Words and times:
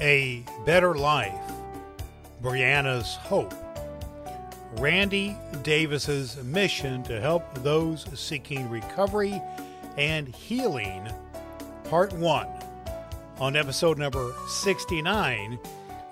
A 0.00 0.44
Better 0.64 0.94
Life, 0.94 1.34
Brianna's 2.40 3.16
Hope, 3.16 3.52
Randy 4.76 5.36
Davis's 5.62 6.36
mission 6.44 7.02
to 7.04 7.20
help 7.20 7.42
those 7.64 8.06
seeking 8.14 8.70
recovery 8.70 9.42
and 9.96 10.28
healing, 10.28 11.08
Part 11.84 12.12
1, 12.12 12.46
on 13.40 13.56
episode 13.56 13.98
number 13.98 14.32
69 14.46 15.58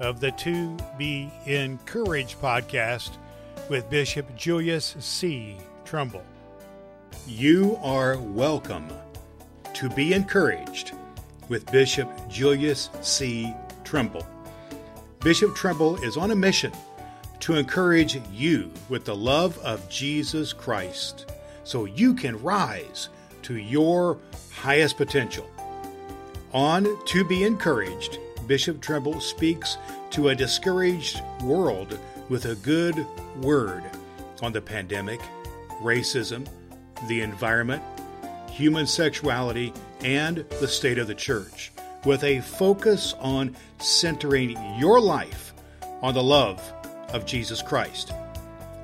of 0.00 0.18
the 0.18 0.32
To 0.32 0.76
Be 0.98 1.30
Encouraged 1.44 2.40
podcast 2.40 3.10
with 3.68 3.88
Bishop 3.88 4.34
Julius 4.34 4.96
C. 4.98 5.58
Trimble. 5.84 6.24
You 7.24 7.78
are 7.82 8.18
welcome 8.18 8.88
to 9.74 9.88
be 9.90 10.12
encouraged 10.12 10.92
with 11.48 11.70
Bishop 11.70 12.10
Julius 12.28 12.90
C. 13.00 13.54
Trimble. 13.86 14.26
Bishop 15.20 15.54
Trimble 15.54 15.96
is 16.02 16.16
on 16.16 16.32
a 16.32 16.36
mission 16.36 16.72
to 17.40 17.54
encourage 17.54 18.20
you 18.32 18.72
with 18.88 19.04
the 19.04 19.14
love 19.14 19.56
of 19.58 19.88
Jesus 19.88 20.52
Christ 20.52 21.32
so 21.62 21.84
you 21.84 22.12
can 22.12 22.42
rise 22.42 23.08
to 23.42 23.56
your 23.56 24.18
highest 24.52 24.96
potential. 24.96 25.48
On 26.52 26.86
To 27.06 27.24
Be 27.24 27.44
Encouraged, 27.44 28.18
Bishop 28.48 28.80
Trimble 28.80 29.20
speaks 29.20 29.78
to 30.10 30.30
a 30.30 30.34
discouraged 30.34 31.22
world 31.42 31.98
with 32.28 32.46
a 32.46 32.56
good 32.56 33.06
word 33.40 33.84
on 34.42 34.52
the 34.52 34.60
pandemic, 34.60 35.20
racism, 35.80 36.46
the 37.06 37.20
environment, 37.20 37.82
human 38.50 38.86
sexuality, 38.86 39.72
and 40.00 40.38
the 40.60 40.68
state 40.68 40.98
of 40.98 41.06
the 41.06 41.14
church 41.14 41.70
with 42.06 42.22
a 42.22 42.40
focus 42.40 43.14
on 43.18 43.54
centering 43.78 44.56
your 44.78 45.00
life 45.00 45.52
on 46.00 46.14
the 46.14 46.22
love 46.22 46.62
of 47.12 47.26
Jesus 47.26 47.60
Christ. 47.60 48.12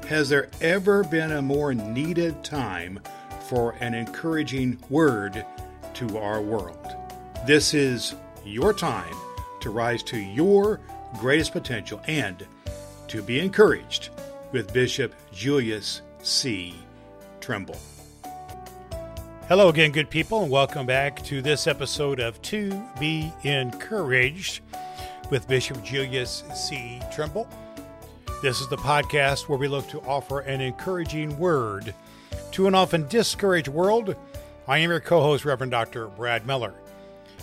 Has 0.09 0.29
there 0.29 0.51
ever 0.61 1.05
been 1.05 1.31
a 1.31 1.41
more 1.41 1.73
needed 1.73 2.43
time 2.43 2.99
for 3.49 3.77
an 3.81 3.95
encouraging 3.95 4.77
word 4.91 5.47
to 5.95 6.19
our 6.19 6.43
world? 6.43 6.97
This 7.47 7.75
is 7.75 8.15
your 8.45 8.75
time 8.75 9.15
to 9.61 9.71
rise 9.71 10.03
to 10.05 10.19
your 10.19 10.81
greatest 11.21 11.53
potential 11.53 12.01
and 12.09 12.45
to 13.07 13.23
be 13.23 13.39
encouraged 13.39 14.11
with 14.51 14.73
Bishop 14.73 15.15
Julius 15.33 16.03
C. 16.23 16.75
Trimble. 17.41 17.79
Hello 19.53 19.69
again, 19.69 19.93
good 19.93 20.09
people, 20.09 20.43
and 20.43 20.51
welcome 20.51 20.87
back 20.87 21.23
to 21.25 21.43
this 21.43 21.67
episode 21.67 22.21
of 22.21 22.41
To 22.41 22.83
Be 22.99 23.31
Encouraged 23.43 24.63
with 25.29 25.47
Bishop 25.47 25.85
Julius 25.85 26.43
C. 26.55 27.03
Trimble. 27.13 27.47
This 28.41 28.63
is 28.63 28.69
the 28.69 28.79
podcast 28.79 29.51
where 29.51 29.59
we 29.59 29.69
look 29.69 29.87
to 29.89 30.01
offer 30.05 30.41
an 30.41 30.63
encouraging 30.63 31.39
word 31.39 31.93
to 32.53 32.67
an 32.67 32.75
often 32.75 33.07
discouraged 33.09 33.69
world. 33.69 34.17
I 34.67 34.79
am 34.79 34.89
your 34.89 35.01
co 35.01 35.21
host, 35.21 35.45
Reverend 35.45 35.73
Dr. 35.73 36.07
Brad 36.07 36.47
Miller. 36.47 36.73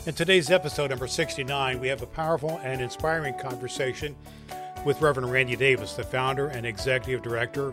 In 0.07 0.15
today's 0.15 0.49
episode, 0.49 0.89
number 0.89 1.05
69, 1.05 1.79
we 1.79 1.89
have 1.89 2.01
a 2.01 2.07
powerful 2.07 2.59
and 2.63 2.81
inspiring 2.81 3.37
conversation 3.37 4.15
with 4.83 4.99
Reverend 4.99 5.31
Randy 5.31 5.55
Davis, 5.55 5.93
the 5.93 6.01
founder 6.01 6.47
and 6.47 6.65
executive 6.65 7.21
director 7.21 7.71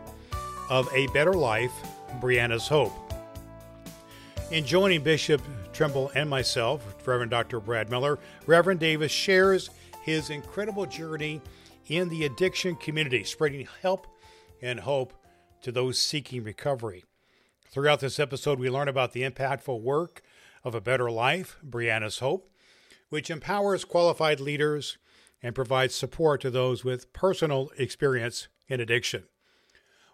of 0.68 0.90
A 0.92 1.06
Better 1.14 1.32
Life, 1.32 1.72
Brianna's 2.20 2.68
Hope. 2.68 3.05
In 4.52 4.64
joining 4.64 5.02
Bishop 5.02 5.42
Trimble 5.72 6.12
and 6.14 6.30
myself, 6.30 6.94
Reverend 7.04 7.32
Dr. 7.32 7.58
Brad 7.58 7.90
Miller, 7.90 8.16
Reverend 8.46 8.78
Davis 8.78 9.10
shares 9.10 9.70
his 10.04 10.30
incredible 10.30 10.86
journey 10.86 11.42
in 11.88 12.08
the 12.08 12.26
addiction 12.26 12.76
community, 12.76 13.24
spreading 13.24 13.66
help 13.82 14.06
and 14.62 14.78
hope 14.78 15.14
to 15.62 15.72
those 15.72 15.98
seeking 16.00 16.44
recovery. 16.44 17.04
Throughout 17.70 17.98
this 17.98 18.20
episode, 18.20 18.60
we 18.60 18.70
learn 18.70 18.86
about 18.86 19.12
the 19.12 19.28
impactful 19.28 19.80
work 19.80 20.22
of 20.62 20.76
A 20.76 20.80
Better 20.80 21.10
Life, 21.10 21.58
Brianna's 21.68 22.20
Hope, 22.20 22.48
which 23.08 23.30
empowers 23.30 23.84
qualified 23.84 24.38
leaders 24.38 24.96
and 25.42 25.56
provides 25.56 25.92
support 25.92 26.40
to 26.42 26.50
those 26.50 26.84
with 26.84 27.12
personal 27.12 27.70
experience 27.78 28.46
in 28.68 28.78
addiction. 28.78 29.24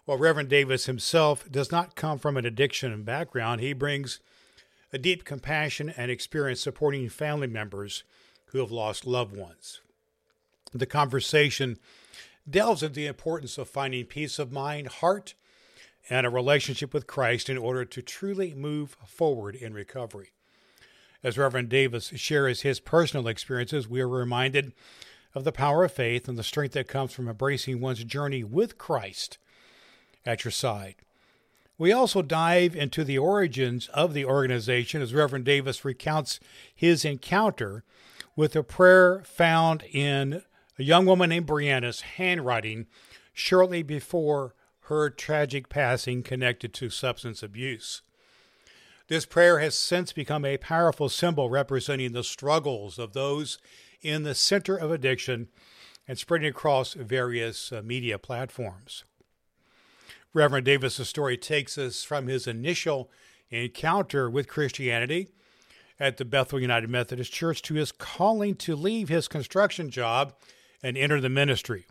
While 0.05 0.17
Reverend 0.17 0.49
Davis 0.49 0.85
himself 0.85 1.49
does 1.49 1.71
not 1.71 1.95
come 1.95 2.19
from 2.19 2.35
an 2.35 2.45
addiction 2.45 3.03
background, 3.03 3.61
he 3.61 3.71
brings 3.71 4.19
a 4.91 4.97
deep 4.97 5.23
compassion 5.23 5.93
and 5.95 6.11
experience 6.11 6.59
supporting 6.59 7.07
family 7.07 7.47
members 7.47 8.03
who 8.47 8.59
have 8.59 8.71
lost 8.71 9.07
loved 9.07 9.35
ones. 9.35 9.79
The 10.73 10.85
conversation 10.85 11.77
delves 12.49 12.83
into 12.83 12.95
the 12.95 13.07
importance 13.07 13.57
of 13.57 13.69
finding 13.69 14.05
peace 14.05 14.39
of 14.39 14.51
mind, 14.51 14.87
heart, 14.87 15.35
and 16.09 16.27
a 16.27 16.29
relationship 16.29 16.93
with 16.93 17.07
Christ 17.07 17.49
in 17.49 17.57
order 17.57 17.85
to 17.85 18.01
truly 18.01 18.53
move 18.53 18.97
forward 19.05 19.55
in 19.55 19.73
recovery. 19.73 20.33
As 21.23 21.37
Reverend 21.37 21.69
Davis 21.69 22.11
shares 22.15 22.61
his 22.61 22.81
personal 22.81 23.29
experiences, 23.29 23.87
we 23.87 24.01
are 24.01 24.09
reminded 24.09 24.73
of 25.33 25.45
the 25.45 25.53
power 25.53 25.85
of 25.85 25.93
faith 25.93 26.27
and 26.27 26.37
the 26.37 26.43
strength 26.43 26.73
that 26.73 26.89
comes 26.89 27.13
from 27.13 27.29
embracing 27.29 27.79
one's 27.79 28.03
journey 28.03 28.43
with 28.43 28.77
Christ 28.77 29.37
at 30.25 30.43
your 30.43 30.51
side. 30.51 30.95
We 31.77 31.91
also 31.91 32.21
dive 32.21 32.75
into 32.75 33.03
the 33.03 33.17
origins 33.17 33.87
of 33.89 34.13
the 34.13 34.25
organization 34.25 35.01
as 35.01 35.13
Reverend 35.13 35.45
Davis 35.45 35.83
recounts 35.83 36.39
his 36.73 37.03
encounter 37.03 37.83
with 38.35 38.55
a 38.55 38.63
prayer 38.63 39.23
found 39.25 39.83
in 39.91 40.43
a 40.77 40.83
young 40.83 41.05
woman 41.05 41.29
named 41.29 41.47
Brianna's 41.47 42.01
handwriting 42.01 42.87
shortly 43.33 43.83
before 43.83 44.55
her 44.87 45.09
tragic 45.09 45.69
passing 45.69 46.23
connected 46.23 46.73
to 46.75 46.89
substance 46.89 47.41
abuse. 47.41 48.01
This 49.07 49.25
prayer 49.25 49.59
has 49.59 49.77
since 49.77 50.13
become 50.13 50.45
a 50.45 50.57
powerful 50.57 51.09
symbol 51.09 51.49
representing 51.49 52.13
the 52.13 52.23
struggles 52.23 52.97
of 52.97 53.13
those 53.13 53.57
in 54.01 54.23
the 54.23 54.35
center 54.35 54.75
of 54.75 54.91
addiction 54.91 55.49
and 56.07 56.17
spreading 56.17 56.49
across 56.49 56.93
various 56.93 57.71
uh, 57.71 57.81
media 57.83 58.17
platforms. 58.17 59.03
Reverend 60.33 60.65
Davis's 60.65 61.07
story 61.07 61.37
takes 61.37 61.77
us 61.77 62.03
from 62.03 62.27
his 62.27 62.47
initial 62.47 63.11
encounter 63.51 64.29
with 64.29 64.47
Christianity 64.47 65.29
at 65.99 66.17
the 66.17 66.25
Bethel 66.25 66.59
United 66.59 66.89
Methodist 66.89 67.31
Church 67.31 67.61
to 67.63 67.75
his 67.75 67.91
calling 67.91 68.55
to 68.55 68.75
leave 68.75 69.09
his 69.09 69.27
construction 69.27 69.91
job 69.91 70.33
and 70.81 70.97
enter 70.97 71.21
the 71.21 71.29
ministry. 71.29 71.85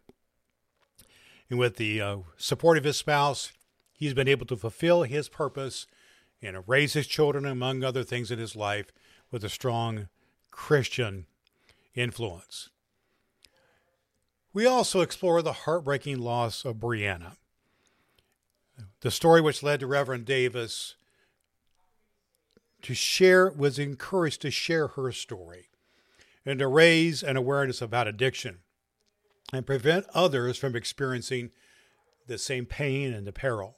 And 1.48 1.58
with 1.58 1.76
the 1.76 2.00
uh, 2.00 2.16
support 2.36 2.78
of 2.78 2.84
his 2.84 2.96
spouse, 2.96 3.52
he's 3.94 4.14
been 4.14 4.28
able 4.28 4.46
to 4.46 4.56
fulfill 4.56 5.04
his 5.04 5.28
purpose 5.28 5.86
and 6.42 6.64
raise 6.66 6.94
his 6.94 7.06
children, 7.06 7.46
among 7.46 7.84
other 7.84 8.02
things 8.02 8.32
in 8.32 8.40
his 8.40 8.56
life, 8.56 8.86
with 9.30 9.44
a 9.44 9.48
strong 9.48 10.08
Christian 10.50 11.26
influence. 11.94 12.70
We 14.52 14.66
also 14.66 15.00
explore 15.00 15.40
the 15.40 15.52
heartbreaking 15.52 16.18
loss 16.18 16.64
of 16.64 16.76
Brianna. 16.76 17.36
The 19.00 19.10
story 19.10 19.40
which 19.40 19.62
led 19.62 19.80
to 19.80 19.86
Reverend 19.86 20.24
Davis 20.24 20.94
to 22.82 22.94
share 22.94 23.50
was 23.50 23.78
encouraged 23.78 24.42
to 24.42 24.50
share 24.50 24.88
her 24.88 25.12
story 25.12 25.68
and 26.44 26.58
to 26.58 26.66
raise 26.66 27.22
an 27.22 27.36
awareness 27.36 27.80
about 27.80 28.08
addiction 28.08 28.58
and 29.52 29.66
prevent 29.66 30.06
others 30.14 30.58
from 30.58 30.74
experiencing 30.74 31.50
the 32.26 32.38
same 32.38 32.66
pain 32.66 33.12
and 33.12 33.26
the 33.26 33.32
peril. 33.32 33.76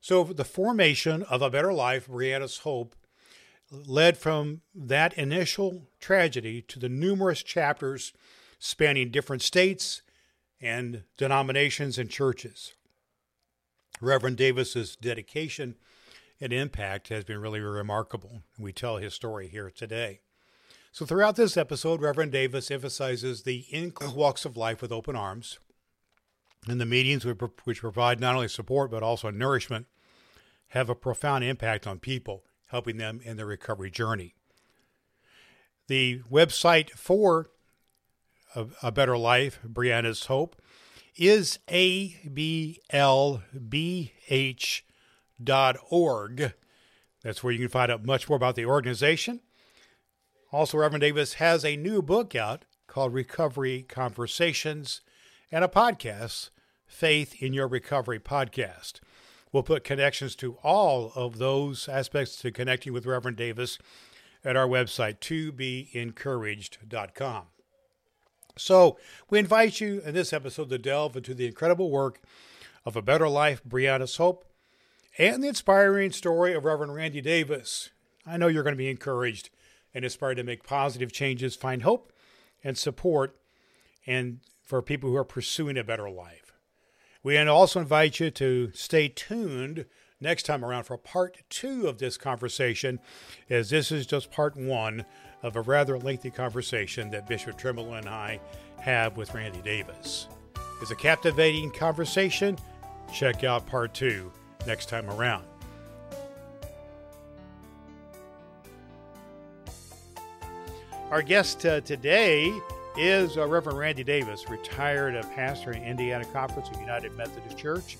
So, 0.00 0.24
the 0.24 0.44
formation 0.44 1.22
of 1.24 1.42
a 1.42 1.50
better 1.50 1.72
life, 1.72 2.06
Brianna's 2.08 2.58
Hope, 2.58 2.94
led 3.70 4.16
from 4.16 4.62
that 4.74 5.12
initial 5.14 5.88
tragedy 6.00 6.62
to 6.62 6.78
the 6.78 6.88
numerous 6.88 7.42
chapters 7.42 8.12
spanning 8.58 9.10
different 9.10 9.42
states 9.42 10.02
and 10.60 11.02
denominations 11.16 11.98
and 11.98 12.10
churches. 12.10 12.74
Reverend 14.00 14.36
Davis's 14.36 14.96
dedication 14.96 15.76
and 16.40 16.52
impact 16.52 17.08
has 17.08 17.24
been 17.24 17.40
really 17.40 17.60
remarkable. 17.60 18.42
We 18.58 18.72
tell 18.72 18.98
his 18.98 19.14
story 19.14 19.48
here 19.48 19.70
today. 19.70 20.20
So, 20.92 21.04
throughout 21.04 21.36
this 21.36 21.56
episode, 21.56 22.00
Reverend 22.00 22.32
Davis 22.32 22.70
emphasizes 22.70 23.42
the 23.42 23.66
in 23.70 23.92
walks 24.14 24.44
of 24.44 24.56
life 24.56 24.80
with 24.80 24.92
open 24.92 25.16
arms 25.16 25.58
and 26.66 26.80
the 26.80 26.86
meetings 26.86 27.24
which 27.24 27.80
provide 27.80 28.20
not 28.20 28.34
only 28.34 28.48
support 28.48 28.90
but 28.90 29.02
also 29.02 29.30
nourishment 29.30 29.86
have 30.68 30.90
a 30.90 30.94
profound 30.94 31.44
impact 31.44 31.86
on 31.86 31.98
people, 31.98 32.44
helping 32.66 32.98
them 32.98 33.20
in 33.24 33.36
their 33.36 33.46
recovery 33.46 33.90
journey. 33.90 34.34
The 35.86 36.20
website 36.30 36.90
for 36.90 37.48
A, 38.54 38.66
a 38.82 38.92
Better 38.92 39.16
Life, 39.16 39.60
Brianna's 39.66 40.26
Hope, 40.26 40.60
is 41.18 41.58
ablbh.org. 41.68 42.82
That's 47.22 47.42
where 47.42 47.52
you 47.52 47.58
can 47.58 47.68
find 47.68 47.90
out 47.90 48.04
much 48.04 48.28
more 48.28 48.36
about 48.36 48.54
the 48.54 48.64
organization. 48.64 49.40
Also, 50.52 50.78
Reverend 50.78 51.02
Davis 51.02 51.34
has 51.34 51.64
a 51.64 51.76
new 51.76 52.00
book 52.00 52.34
out 52.34 52.64
called 52.86 53.12
Recovery 53.12 53.82
Conversations 53.82 55.02
and 55.52 55.64
a 55.64 55.68
podcast, 55.68 56.50
Faith 56.86 57.42
in 57.42 57.52
Your 57.52 57.68
Recovery 57.68 58.20
Podcast. 58.20 59.00
We'll 59.52 59.62
put 59.62 59.84
connections 59.84 60.34
to 60.36 60.56
all 60.62 61.12
of 61.14 61.38
those 61.38 61.88
aspects 61.88 62.36
to 62.36 62.52
connecting 62.52 62.92
with 62.92 63.06
Reverend 63.06 63.36
Davis 63.36 63.78
at 64.44 64.56
our 64.56 64.66
website, 64.66 65.18
tobeencouraged.com. 65.18 67.44
So, 68.58 68.98
we 69.30 69.38
invite 69.38 69.80
you 69.80 70.00
in 70.04 70.14
this 70.14 70.32
episode 70.32 70.68
to 70.70 70.78
delve 70.78 71.16
into 71.16 71.34
the 71.34 71.46
incredible 71.46 71.90
work 71.90 72.20
of 72.84 72.96
A 72.96 73.02
Better 73.02 73.28
Life, 73.28 73.62
Brianna's 73.64 74.16
Hope, 74.16 74.44
and 75.16 75.42
the 75.42 75.48
inspiring 75.48 76.12
story 76.12 76.54
of 76.54 76.64
Reverend 76.64 76.94
Randy 76.94 77.20
Davis. 77.20 77.90
I 78.26 78.36
know 78.36 78.48
you're 78.48 78.62
going 78.62 78.74
to 78.74 78.78
be 78.78 78.90
encouraged 78.90 79.50
and 79.94 80.04
inspired 80.04 80.36
to 80.36 80.44
make 80.44 80.64
positive 80.64 81.12
changes, 81.12 81.56
find 81.56 81.82
hope 81.82 82.12
and 82.62 82.76
support, 82.76 83.36
and 84.06 84.40
for 84.62 84.82
people 84.82 85.10
who 85.10 85.16
are 85.16 85.24
pursuing 85.24 85.78
a 85.78 85.84
better 85.84 86.10
life. 86.10 86.52
We 87.22 87.38
also 87.38 87.80
invite 87.80 88.20
you 88.20 88.30
to 88.32 88.70
stay 88.72 89.08
tuned 89.08 89.86
next 90.20 90.44
time 90.44 90.64
around 90.64 90.84
for 90.84 90.96
part 90.96 91.38
two 91.48 91.86
of 91.86 91.98
this 91.98 92.16
conversation, 92.16 93.00
as 93.48 93.70
this 93.70 93.92
is 93.92 94.06
just 94.06 94.30
part 94.30 94.56
one 94.56 95.04
of 95.42 95.56
a 95.56 95.60
rather 95.60 95.98
lengthy 95.98 96.30
conversation 96.30 97.10
that 97.10 97.28
Bishop 97.28 97.56
Trimble 97.56 97.94
and 97.94 98.08
I 98.08 98.40
have 98.80 99.16
with 99.16 99.34
Randy 99.34 99.60
Davis. 99.62 100.28
It's 100.80 100.90
a 100.90 100.96
captivating 100.96 101.70
conversation. 101.70 102.58
Check 103.12 103.44
out 103.44 103.66
part 103.66 103.94
two 103.94 104.32
next 104.66 104.88
time 104.88 105.08
around. 105.10 105.44
Our 111.10 111.22
guest 111.22 111.64
uh, 111.64 111.80
today 111.80 112.52
is 112.98 113.38
uh, 113.38 113.46
Reverend 113.46 113.78
Randy 113.78 114.04
Davis, 114.04 114.50
retired 114.50 115.14
pastor 115.34 115.72
in 115.72 115.82
Indiana 115.82 116.26
Conference 116.26 116.68
of 116.68 116.78
United 116.80 117.16
Methodist 117.16 117.56
Church. 117.56 117.96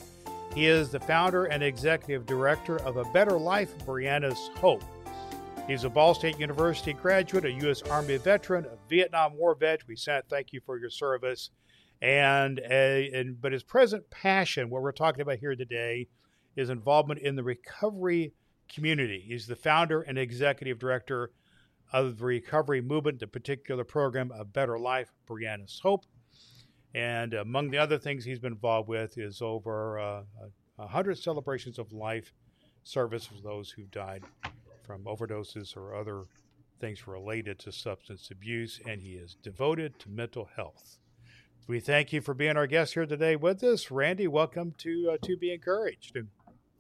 He 0.59 0.67
is 0.67 0.91
the 0.91 0.99
founder 0.99 1.45
and 1.45 1.63
executive 1.63 2.27
director 2.27 2.81
of 2.81 2.97
A 2.97 3.05
Better 3.05 3.39
Life, 3.39 3.79
Brianna's 3.87 4.51
Hope. 4.57 4.83
He's 5.69 5.85
a 5.85 5.89
Ball 5.89 6.15
State 6.15 6.37
University 6.41 6.95
graduate, 6.95 7.45
a 7.45 7.53
U.S. 7.53 7.83
Army 7.83 8.17
veteran, 8.17 8.65
a 8.65 8.77
Vietnam 8.89 9.37
War 9.37 9.55
vet. 9.55 9.87
We 9.87 9.95
sent 9.95 10.29
thank 10.29 10.53
you 10.53 10.61
for 10.67 10.77
your 10.77 10.91
service. 10.91 11.51
And, 12.03 12.59
a, 12.69 13.09
and 13.15 13.41
but 13.41 13.53
his 13.53 13.63
present 13.63 14.11
passion, 14.11 14.69
what 14.69 14.83
we're 14.83 14.91
talking 14.91 15.21
about 15.21 15.39
here 15.39 15.55
today, 15.55 16.09
is 16.57 16.71
involvement 16.71 17.21
in 17.21 17.37
the 17.37 17.45
recovery 17.45 18.33
community. 18.69 19.25
He's 19.29 19.47
the 19.47 19.55
founder 19.55 20.03
and 20.03 20.19
executive 20.19 20.81
director 20.81 21.31
of 21.93 22.19
the 22.19 22.25
recovery 22.25 22.81
movement, 22.81 23.21
the 23.21 23.29
particular 23.29 23.85
program 23.85 24.33
A 24.37 24.45
Better 24.45 24.77
Life, 24.77 25.13
Brianna's 25.29 25.79
Hope. 25.79 26.05
And 26.99 27.35
among 27.35 27.71
the 27.71 27.79
other 27.79 27.97
things 27.97 28.25
he's 28.25 28.41
been 28.41 28.55
involved 28.55 28.89
with 28.89 29.19
is 29.19 29.41
over 29.41 30.01
uh, 30.01 30.23
100 30.77 31.17
celebrations 31.17 31.79
of 31.79 31.93
life 31.93 32.35
service 32.83 33.25
for 33.25 33.41
those 33.41 33.71
who've 33.71 33.91
died 33.93 34.25
from 34.83 35.05
overdoses 35.05 35.77
or 35.77 35.95
other 35.95 36.25
things 36.81 37.07
related 37.07 37.61
to 37.61 37.71
substance 37.71 38.33
abuse, 38.33 38.81
and 38.85 39.01
he 39.01 39.13
is 39.13 39.37
devoted 39.45 39.97
to 40.01 40.11
mental 40.11 40.49
health. 40.57 40.99
We 41.69 41.79
thank 41.79 42.13
you 42.13 42.21
for 42.21 42.35
being 42.35 42.57
our 42.57 42.67
guest 42.67 42.95
here 42.95 43.07
today 43.07 43.37
with 43.37 43.63
us. 43.63 43.93
Randy, 43.93 44.27
welcome 44.27 44.75
to 44.79 45.13
uh, 45.13 45.19
To 45.25 45.37
Be 45.37 45.53
Encouraged. 45.53 46.17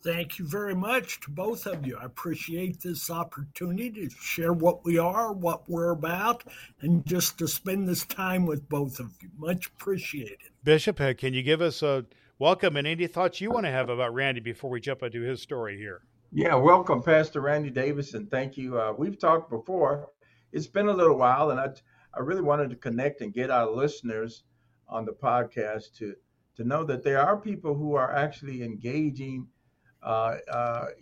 And 0.04 0.14
Thank 0.14 0.38
you 0.38 0.46
very 0.46 0.74
much 0.74 1.20
to 1.20 1.30
both 1.30 1.66
of 1.66 1.86
you. 1.86 1.96
I 1.96 2.04
appreciate 2.04 2.80
this 2.80 3.10
opportunity 3.10 4.08
to 4.08 4.10
share 4.10 4.52
what 4.52 4.84
we 4.84 4.98
are, 4.98 5.32
what 5.32 5.68
we're 5.68 5.90
about, 5.90 6.44
and 6.80 7.04
just 7.06 7.38
to 7.38 7.48
spend 7.48 7.88
this 7.88 8.04
time 8.04 8.46
with 8.46 8.68
both 8.68 9.00
of 9.00 9.12
you. 9.20 9.30
Much 9.38 9.66
appreciated. 9.66 10.50
Bishop, 10.64 11.00
uh, 11.00 11.14
can 11.14 11.34
you 11.34 11.42
give 11.42 11.60
us 11.60 11.82
a 11.82 12.04
welcome 12.38 12.76
and 12.76 12.86
any 12.86 13.06
thoughts 13.06 13.40
you 13.40 13.50
want 13.50 13.66
to 13.66 13.72
have 13.72 13.88
about 13.88 14.14
Randy 14.14 14.40
before 14.40 14.70
we 14.70 14.80
jump 14.80 15.02
into 15.02 15.22
his 15.22 15.42
story 15.42 15.76
here? 15.76 16.02
Yeah, 16.32 16.54
welcome, 16.56 17.02
Pastor 17.02 17.40
Randy 17.40 17.70
Davis, 17.70 18.14
and 18.14 18.30
thank 18.30 18.56
you. 18.56 18.78
Uh, 18.78 18.92
we've 18.96 19.18
talked 19.18 19.50
before. 19.50 20.08
It's 20.52 20.66
been 20.66 20.88
a 20.88 20.92
little 20.92 21.16
while, 21.16 21.50
and 21.50 21.60
I, 21.60 21.70
I 22.14 22.20
really 22.20 22.42
wanted 22.42 22.70
to 22.70 22.76
connect 22.76 23.20
and 23.20 23.32
get 23.32 23.50
our 23.50 23.70
listeners 23.70 24.44
on 24.88 25.04
the 25.04 25.12
podcast 25.12 25.96
to 25.98 26.14
to 26.56 26.64
know 26.64 26.82
that 26.82 27.04
there 27.04 27.20
are 27.20 27.36
people 27.36 27.72
who 27.72 27.94
are 27.94 28.12
actually 28.12 28.64
engaging 28.64 29.46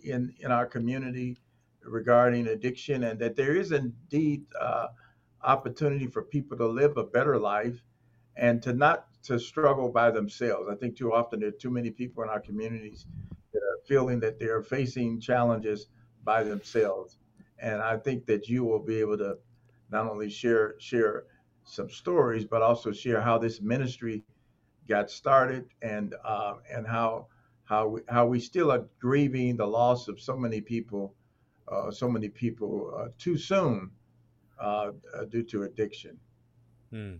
in 0.03 0.33
in 0.39 0.51
our 0.51 0.65
community 0.65 1.37
regarding 1.83 2.47
addiction, 2.47 3.03
and 3.03 3.19
that 3.19 3.35
there 3.35 3.55
is 3.55 3.71
indeed 3.71 4.45
uh, 4.59 4.87
opportunity 5.43 6.07
for 6.07 6.23
people 6.23 6.57
to 6.57 6.67
live 6.67 6.97
a 6.97 7.03
better 7.03 7.37
life 7.37 7.83
and 8.35 8.61
to 8.63 8.73
not 8.73 9.07
to 9.23 9.39
struggle 9.39 9.89
by 9.89 10.11
themselves. 10.11 10.69
I 10.69 10.75
think 10.75 10.95
too 10.97 11.13
often 11.13 11.39
there 11.39 11.49
are 11.49 11.51
too 11.53 11.71
many 11.71 11.91
people 11.91 12.23
in 12.23 12.29
our 12.29 12.39
communities 12.39 13.05
that 13.53 13.59
are 13.59 13.79
feeling 13.87 14.19
that 14.21 14.39
they 14.39 14.45
are 14.47 14.61
facing 14.61 15.19
challenges 15.19 15.87
by 16.23 16.43
themselves, 16.43 17.17
and 17.59 17.81
I 17.81 17.97
think 17.97 18.25
that 18.25 18.47
you 18.47 18.63
will 18.65 18.83
be 18.83 18.99
able 18.99 19.17
to 19.17 19.37
not 19.89 20.07
only 20.07 20.29
share 20.29 20.75
share 20.79 21.25
some 21.63 21.89
stories, 21.89 22.45
but 22.45 22.61
also 22.61 22.91
share 22.91 23.21
how 23.21 23.37
this 23.37 23.61
ministry 23.61 24.23
got 24.87 25.09
started 25.09 25.65
and 25.81 26.15
uh, 26.23 26.55
and 26.69 26.87
how 26.87 27.27
how 27.67 27.87
we, 27.87 28.01
how 28.07 28.25
we 28.25 28.39
still 28.39 28.71
are 28.71 28.85
grieving 28.99 29.57
the 29.57 29.67
loss 29.67 30.07
of 30.07 30.19
so 30.19 30.35
many 30.35 30.61
people, 30.61 31.13
uh, 31.67 31.91
so 31.91 32.09
many 32.09 32.29
people 32.29 32.93
uh, 32.97 33.09
too 33.17 33.37
soon 33.37 33.91
uh, 34.59 34.91
due 35.29 35.43
to 35.43 35.63
addiction. 35.63 36.17
Hmm. 36.91 37.15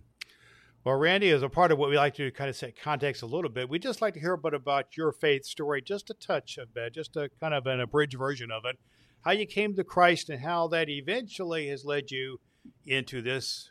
Well, 0.84 0.96
Randy, 0.96 1.30
as 1.30 1.42
a 1.42 1.50
part 1.50 1.70
of 1.70 1.78
what 1.78 1.90
we 1.90 1.96
like 1.96 2.14
to 2.14 2.30
kind 2.30 2.48
of 2.48 2.56
set 2.56 2.80
context 2.80 3.22
a 3.22 3.26
little 3.26 3.50
bit, 3.50 3.68
we'd 3.68 3.82
just 3.82 4.00
like 4.00 4.14
to 4.14 4.20
hear 4.20 4.32
a 4.32 4.38
bit 4.38 4.54
about 4.54 4.96
your 4.96 5.12
faith 5.12 5.44
story, 5.44 5.82
just 5.82 6.08
a 6.08 6.14
touch 6.14 6.56
of 6.56 6.68
it, 6.76 6.94
just 6.94 7.14
a 7.16 7.28
kind 7.40 7.52
of 7.52 7.66
an 7.66 7.80
abridged 7.80 8.16
version 8.16 8.50
of 8.50 8.64
it, 8.64 8.78
how 9.22 9.32
you 9.32 9.44
came 9.44 9.74
to 9.76 9.84
Christ 9.84 10.30
and 10.30 10.40
how 10.40 10.66
that 10.68 10.88
eventually 10.88 11.68
has 11.68 11.84
led 11.84 12.10
you 12.10 12.40
into 12.86 13.20
this 13.20 13.70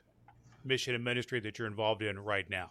mission 0.64 0.94
and 0.94 1.04
ministry 1.04 1.40
that 1.40 1.58
you're 1.58 1.68
involved 1.68 2.04
in 2.04 2.20
right 2.20 2.48
now. 2.50 2.70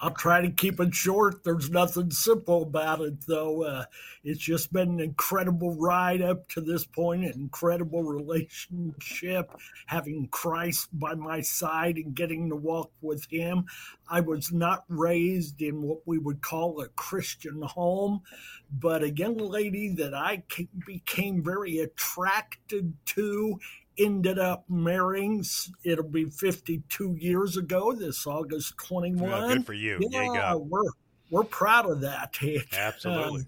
I'll 0.00 0.10
try 0.10 0.40
to 0.40 0.50
keep 0.50 0.78
it 0.78 0.94
short. 0.94 1.42
There's 1.42 1.70
nothing 1.70 2.12
simple 2.12 2.62
about 2.62 3.00
it, 3.00 3.26
though. 3.26 3.64
Uh, 3.64 3.84
it's 4.22 4.40
just 4.40 4.72
been 4.72 4.90
an 4.90 5.00
incredible 5.00 5.74
ride 5.74 6.22
up 6.22 6.48
to 6.50 6.60
this 6.60 6.84
point, 6.84 7.24
an 7.24 7.32
incredible 7.32 8.04
relationship, 8.04 9.50
having 9.86 10.28
Christ 10.28 10.88
by 10.92 11.14
my 11.14 11.40
side 11.40 11.96
and 11.96 12.14
getting 12.14 12.48
to 12.50 12.56
walk 12.56 12.92
with 13.00 13.26
Him. 13.28 13.64
I 14.08 14.20
was 14.20 14.52
not 14.52 14.84
raised 14.88 15.60
in 15.60 15.82
what 15.82 16.00
we 16.06 16.18
would 16.18 16.42
call 16.42 16.80
a 16.80 16.88
Christian 16.88 17.62
home, 17.62 18.22
but 18.70 19.02
a 19.02 19.10
young 19.10 19.36
lady 19.36 19.88
that 19.94 20.14
I 20.14 20.44
became 20.86 21.42
very 21.42 21.78
attracted 21.78 22.94
to 23.06 23.58
ended 23.98 24.38
up 24.38 24.64
marrying. 24.68 25.44
It'll 25.84 26.04
be 26.04 26.24
52 26.24 27.16
years 27.18 27.56
ago, 27.56 27.92
this 27.92 28.26
August 28.26 28.76
21. 28.78 29.32
Oh, 29.32 29.48
good 29.48 29.66
for 29.66 29.74
you. 29.74 29.98
Yeah, 30.10 30.54
we're 30.54 30.90
we're 31.30 31.44
proud 31.44 31.90
of 31.90 32.00
that. 32.00 32.36
Absolutely. 32.72 33.42
Uh, 33.42 33.44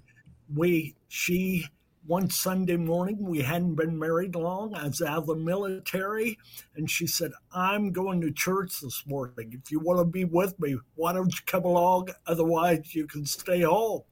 we 0.55 0.95
she 1.09 1.67
one 2.07 2.29
Sunday 2.31 2.77
morning 2.77 3.19
we 3.21 3.41
hadn't 3.41 3.75
been 3.75 3.99
married 3.99 4.35
long. 4.35 4.75
I 4.75 4.87
was 4.87 5.01
out 5.01 5.19
of 5.19 5.27
the 5.27 5.37
military, 5.37 6.39
and 6.75 6.91
she 6.91 7.07
said, 7.07 7.33
"I'm 7.53 7.93
going 7.93 8.21
to 8.23 8.33
church 8.33 8.81
this 8.81 9.05
morning. 9.07 9.53
If 9.53 9.71
you 9.71 9.81
want 9.81 10.01
to 10.01 10.05
be 10.05 10.25
with 10.25 10.59
me, 10.59 10.77
why 10.95 11.13
don't 11.13 11.33
you 11.33 11.41
come 11.47 11.65
along? 11.65 12.09
Otherwise, 12.27 12.95
you 12.95 13.07
can 13.07 13.27
stay 13.27 13.61
home." 13.63 14.03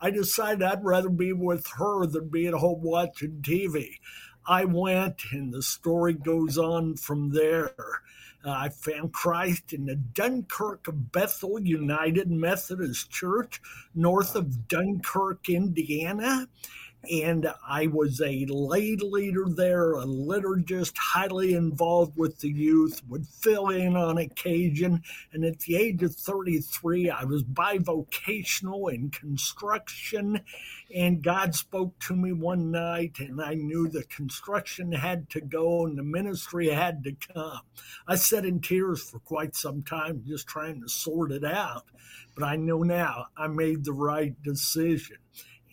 I 0.00 0.10
decided 0.10 0.62
I'd 0.62 0.84
rather 0.84 1.08
be 1.08 1.32
with 1.32 1.66
her 1.78 2.06
than 2.06 2.28
be 2.28 2.46
at 2.46 2.54
home 2.54 2.82
watching 2.82 3.40
TV. 3.40 3.94
I 4.46 4.64
went, 4.64 5.22
and 5.32 5.52
the 5.52 5.62
story 5.62 6.14
goes 6.14 6.58
on 6.58 6.96
from 6.96 7.30
there. 7.30 7.74
Uh, 8.44 8.50
I 8.50 8.68
found 8.68 9.12
Christ 9.12 9.72
in 9.72 9.86
the 9.86 9.96
Dunkirk 9.96 10.86
Bethel 10.92 11.58
United 11.58 12.30
Methodist 12.30 13.10
Church, 13.10 13.60
north 13.94 14.36
of 14.36 14.68
Dunkirk, 14.68 15.48
Indiana 15.48 16.46
and 17.10 17.52
I 17.68 17.86
was 17.86 18.20
a 18.20 18.46
lay 18.46 18.96
leader 18.96 19.46
there, 19.48 19.94
a 19.94 20.04
liturgist, 20.04 20.96
highly 20.96 21.54
involved 21.54 22.16
with 22.16 22.40
the 22.40 22.50
youth, 22.50 23.02
would 23.08 23.26
fill 23.26 23.68
in 23.68 23.96
on 23.96 24.18
occasion. 24.18 25.02
And 25.32 25.44
at 25.44 25.60
the 25.60 25.76
age 25.76 26.02
of 26.02 26.14
33, 26.14 27.10
I 27.10 27.24
was 27.24 27.42
bivocational 27.44 28.92
in 28.92 29.10
construction. 29.10 30.40
And 30.94 31.22
God 31.22 31.54
spoke 31.54 31.98
to 32.00 32.14
me 32.14 32.32
one 32.32 32.70
night, 32.70 33.18
and 33.18 33.40
I 33.40 33.54
knew 33.54 33.88
the 33.88 34.04
construction 34.04 34.92
had 34.92 35.30
to 35.30 35.40
go 35.40 35.86
and 35.86 35.98
the 35.98 36.02
ministry 36.02 36.68
had 36.68 37.04
to 37.04 37.12
come. 37.34 37.60
I 38.06 38.16
sat 38.16 38.44
in 38.44 38.60
tears 38.60 39.02
for 39.02 39.18
quite 39.18 39.56
some 39.56 39.82
time, 39.82 40.22
just 40.26 40.46
trying 40.46 40.80
to 40.82 40.88
sort 40.88 41.32
it 41.32 41.44
out. 41.44 41.84
But 42.34 42.44
I 42.44 42.56
know 42.56 42.82
now 42.82 43.26
I 43.36 43.46
made 43.46 43.84
the 43.84 43.92
right 43.92 44.40
decision. 44.42 45.18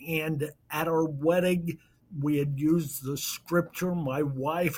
And 0.07 0.51
at 0.69 0.87
our 0.87 1.05
wedding, 1.05 1.77
we 2.19 2.37
had 2.37 2.59
used 2.59 3.03
the 3.03 3.17
scripture. 3.17 3.95
My 3.95 4.21
wife 4.21 4.77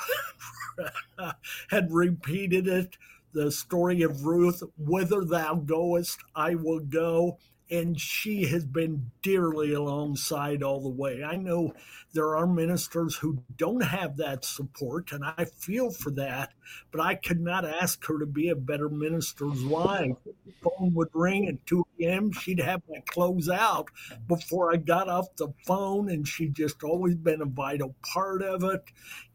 had 1.70 1.92
repeated 1.92 2.68
it 2.68 2.98
the 3.34 3.52
story 3.52 4.04
of 4.04 4.26
Ruth, 4.26 4.62
whither 4.78 5.26
thou 5.26 5.56
goest, 5.56 6.20
I 6.36 6.56
will 6.56 6.80
go 6.80 7.40
and 7.74 8.00
she 8.00 8.46
has 8.46 8.66
been 8.66 9.10
dearly 9.24 9.74
alongside 9.74 10.62
all 10.62 10.80
the 10.80 10.90
way. 10.90 11.24
I 11.24 11.38
know 11.38 11.74
there 12.14 12.38
are 12.38 12.46
ministers 12.46 13.16
who 13.16 13.44
don't 13.58 13.84
have 13.84 14.18
that 14.18 14.46
support, 14.46 15.12
and 15.12 15.24
I 15.26 15.46
feel 15.46 15.90
for 15.90 16.12
that, 16.12 16.54
but 16.92 17.02
I 17.02 17.16
could 17.16 17.42
not 17.42 17.66
ask 17.66 18.06
her 18.06 18.20
to 18.20 18.28
be 18.28 18.50
a 18.50 18.56
better 18.56 18.90
minister's 18.90 19.64
wife. 19.64 20.16
The 20.24 20.54
phone 20.62 20.94
would 20.94 21.10
ring 21.14 21.48
at 21.48 21.66
2 21.66 21.84
a.m., 22.02 22.32
she'd 22.32 22.60
have 22.60 22.84
my 22.88 23.02
clothes 23.08 23.50
out 23.50 23.88
before 24.28 24.72
I 24.72 24.78
got 24.78 25.10
off 25.10 25.36
the 25.36 25.52
phone, 25.66 26.10
and 26.12 26.28
she'd 26.28 26.54
just 26.54 26.84
always 26.84 27.16
been 27.16 27.42
a 27.42 27.46
vital 27.46 27.96
part 28.14 28.44
of 28.44 28.64
it. 28.64 28.84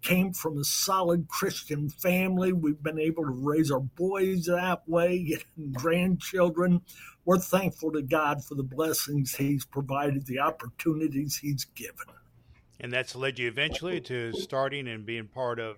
Came 0.01 0.33
from 0.33 0.59
a 0.59 0.65
solid 0.65 1.27
Christian 1.27 1.91
family. 1.91 2.53
We've 2.53 2.81
been 2.81 3.01
able 3.01 3.25
to 3.25 3.31
raise 3.31 3.73
our 3.73 3.81
boys 3.81 4.45
that 4.45 4.89
way, 4.89 5.25
getting 5.25 5.73
grandchildren 5.73 6.83
we're 7.29 7.39
thankful 7.39 7.93
to 7.93 8.01
God 8.01 8.43
for 8.43 8.55
the 8.55 8.63
blessings 8.63 9.35
He's 9.35 9.63
provided, 9.63 10.25
the 10.25 10.39
opportunities 10.39 11.37
He's 11.37 11.67
given. 11.67 12.07
And 12.81 12.91
that's 12.91 13.15
led 13.15 13.39
you 13.39 13.49
eventually 13.49 14.01
to 14.01 14.33
starting 14.33 14.89
and 14.89 15.05
being 15.05 15.27
part 15.27 15.61
of 15.61 15.77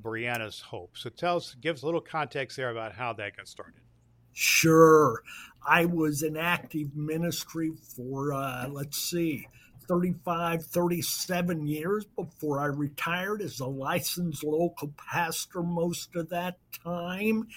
Brianna's 0.00 0.58
Hope. 0.62 0.96
So 0.96 1.10
tell 1.10 1.36
us, 1.36 1.54
give 1.60 1.76
us 1.76 1.82
a 1.82 1.84
little 1.84 2.00
context 2.00 2.56
there 2.56 2.70
about 2.70 2.94
how 2.94 3.12
that 3.12 3.36
got 3.36 3.46
started. 3.46 3.82
Sure. 4.32 5.22
I 5.68 5.84
was 5.84 6.22
in 6.22 6.34
active 6.34 6.96
ministry 6.96 7.72
for, 7.94 8.32
uh, 8.32 8.66
let's 8.68 8.96
see, 8.96 9.46
35, 9.88 10.64
37 10.64 11.66
years 11.66 12.06
before 12.06 12.58
I 12.60 12.66
retired 12.66 13.42
as 13.42 13.60
a 13.60 13.66
licensed 13.66 14.42
local 14.44 14.94
pastor 14.96 15.62
most 15.62 16.16
of 16.16 16.30
that 16.30 16.56
time. 16.82 17.48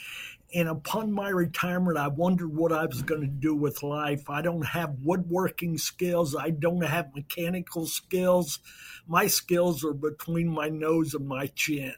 And 0.54 0.68
upon 0.68 1.12
my 1.12 1.30
retirement, 1.30 1.98
I 1.98 2.08
wondered 2.08 2.56
what 2.56 2.72
I 2.72 2.86
was 2.86 3.04
going 3.04 3.22
to 3.22 3.28
do 3.28 3.54
with 3.54 3.84
life. 3.84 4.30
I 4.30 4.42
don't 4.42 4.66
have 4.66 4.98
woodworking 5.04 5.78
skills. 5.78 6.36
I 6.36 6.50
don't 6.50 6.82
have 6.82 7.14
mechanical 7.16 7.86
skills. 7.86 8.60
My 9.08 9.28
skills 9.28 9.86
are 9.86 9.94
between 9.94 10.50
my 10.50 10.70
nose 10.70 11.14
and 11.14 11.28
my 11.28 11.48
chin. 11.48 11.96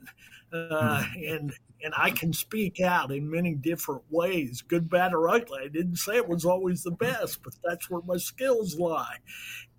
Uh, 0.52 1.04
hmm. 1.04 1.24
and 1.24 1.54
and 1.84 1.94
I 1.98 2.12
can 2.12 2.34
speak 2.34 2.80
out 2.80 3.12
in 3.12 3.32
many 3.32 3.56
different 3.56 4.04
ways, 4.10 4.62
good, 4.62 4.90
bad, 4.90 5.14
or 5.14 5.30
ugly. 5.30 5.62
I 5.64 5.68
didn't 5.68 5.96
say 5.96 6.18
it 6.18 6.30
was 6.30 6.46
always 6.46 6.84
the 6.84 6.92
best, 6.92 7.42
but 7.44 7.54
that's 7.64 7.90
where 7.90 8.02
my 8.06 8.18
skills 8.18 8.78
lie. 8.78 9.18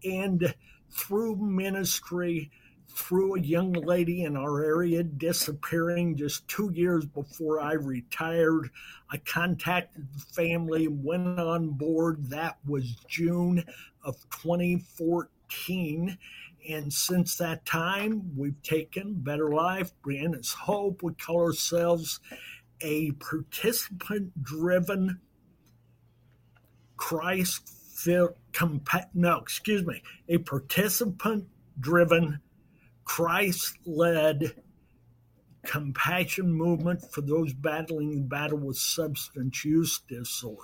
And 0.03 0.55
through 0.91 1.37
ministry, 1.37 2.51
through 2.95 3.37
a 3.37 3.41
young 3.41 3.73
lady 3.73 4.25
in 4.25 4.37
our 4.37 4.63
area 4.63 5.03
disappearing 5.03 6.17
just 6.17 6.47
two 6.49 6.71
years 6.75 7.05
before 7.07 7.61
I 7.61 7.73
retired. 7.73 8.71
I 9.11 9.19
contacted 9.19 10.07
the 10.13 10.21
family, 10.21 10.89
went 10.89 11.39
on 11.41 11.71
board. 11.71 12.27
That 12.31 12.59
was 12.67 12.97
June 13.09 13.65
of 14.05 14.17
2014. 14.31 16.19
And 16.69 16.93
since 16.93 17.37
that 17.37 17.65
time, 17.67 18.31
we've 18.37 18.63
taken 18.63 19.15
Better 19.15 19.51
Life, 19.51 19.93
Brianna's 20.05 20.53
Hope. 20.53 21.03
We 21.03 21.15
call 21.15 21.41
ourselves 21.41 22.21
a 22.81 23.13
participant 23.13 24.43
driven 24.43 25.21
Christ 26.97 27.69
filled, 27.95 28.35
compa- 28.53 29.09
no, 29.15 29.39
excuse 29.39 29.85
me, 29.85 30.03
a 30.29 30.39
participant 30.39 31.47
driven 31.81 32.41
Christ 33.05 33.79
led 33.85 34.55
compassion 35.65 36.53
movement 36.53 37.01
for 37.13 37.21
those 37.21 37.53
battling 37.53 38.15
the 38.17 38.21
battle 38.23 38.59
with 38.59 38.77
substance 38.77 39.65
use 39.65 40.01
disorder 40.09 40.61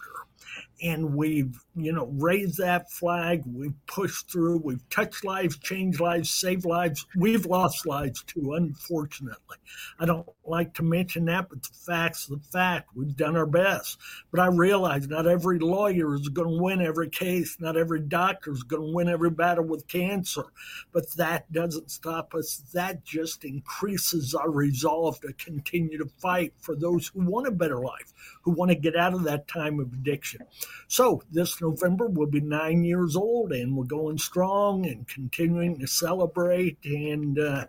and 0.83 1.15
we've 1.15 1.59
you 1.77 1.93
know 1.93 2.07
raised 2.19 2.59
that 2.59 2.91
flag 2.91 3.43
we've 3.47 3.75
pushed 3.87 4.31
through 4.31 4.59
we've 4.59 4.89
touched 4.91 5.25
lives 5.25 5.57
changed 5.59 6.01
lives 6.01 6.31
saved 6.31 6.65
lives. 6.65 7.07
We've 7.17 7.47
lost 7.47 7.87
lives 7.87 8.23
too 8.23 8.55
unfortunately. 8.55 9.57
I 9.99 10.07
don't 10.07 10.29
like 10.45 10.75
to 10.75 10.83
mention 10.83 11.27
that 11.27 11.49
but 11.49 11.63
the 11.63 11.69
fact's 11.87 12.27
the 12.27 12.39
fact. 12.39 12.91
We've 12.95 13.17
done 13.17 13.37
our 13.37 13.47
best. 13.47 13.99
But 14.31 14.41
i 14.41 14.47
realize 14.47 15.09
not 15.09 15.27
every 15.27 15.59
lawyer 15.59 16.15
is 16.15 16.29
going 16.29 16.49
to 16.49 16.63
win 16.63 16.81
every 16.81 17.11
case. 17.11 17.57
Not 17.61 17.77
every 17.77 18.01
doctor 18.01 18.53
is 18.53 18.63
going 18.63 18.83
to 18.83 18.95
win 18.95 19.09
every 19.09 19.31
battle 19.31 19.65
with 19.65 19.89
cancer. 19.89 20.45
But 20.93 21.11
that 21.17 21.51
doesn't 21.53 21.91
stop 21.91 22.35
us. 22.35 22.63
That 22.73 23.05
just 23.05 23.45
increases 23.45 24.35
our 24.35 24.51
resolve 24.51 25.21
to 25.21 25.33
continue 25.35 25.99
to 25.99 26.11
fight 26.21 26.53
for 26.61 26.75
those 26.75 27.09
who 27.09 27.21
want 27.21 27.47
a 27.47 27.51
better 27.51 27.81
life 27.81 28.13
who 28.43 28.53
want 28.53 28.71
to 28.71 28.75
get 28.75 28.97
out 28.97 29.15
of 29.15 29.25
that 29.25 29.49
time 29.49 29.81
of 29.81 29.93
addiction 29.93 30.41
so 30.87 31.23
this 31.31 31.61
November 31.61 32.07
we'll 32.07 32.27
be 32.27 32.41
nine 32.41 32.85
years 32.85 33.17
old, 33.17 33.53
and 33.53 33.77
we're 33.77 33.85
going 33.85 34.19
strong 34.19 34.87
and 34.87 35.07
continuing 35.09 35.79
to 35.81 35.87
celebrate 35.87 36.79
and. 36.85 37.39
Uh, 37.39 37.67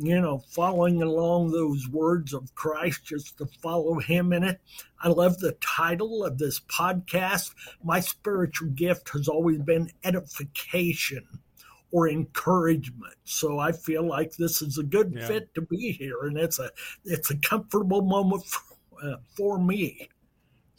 you 0.00 0.20
know, 0.20 0.38
following 0.38 1.02
along 1.02 1.50
those 1.50 1.88
words 1.88 2.32
of 2.32 2.54
Christ, 2.54 3.04
just 3.04 3.38
to 3.38 3.46
follow 3.60 3.98
Him 3.98 4.32
in 4.32 4.44
it. 4.44 4.60
I 5.02 5.08
love 5.08 5.38
the 5.38 5.56
title 5.60 6.24
of 6.24 6.38
this 6.38 6.60
podcast. 6.60 7.52
My 7.82 8.00
spiritual 8.00 8.68
gift 8.68 9.10
has 9.10 9.26
always 9.26 9.58
been 9.58 9.90
edification 10.04 11.26
or 11.90 12.08
encouragement. 12.08 13.14
So 13.24 13.58
I 13.58 13.72
feel 13.72 14.06
like 14.06 14.36
this 14.36 14.62
is 14.62 14.78
a 14.78 14.84
good 14.84 15.14
yeah. 15.16 15.26
fit 15.26 15.54
to 15.54 15.62
be 15.62 15.92
here, 15.92 16.22
and 16.22 16.38
it's 16.38 16.58
a 16.58 16.70
it's 17.04 17.30
a 17.30 17.36
comfortable 17.36 18.02
moment 18.02 18.44
for, 18.46 18.76
uh, 19.02 19.16
for 19.36 19.58
me 19.58 20.08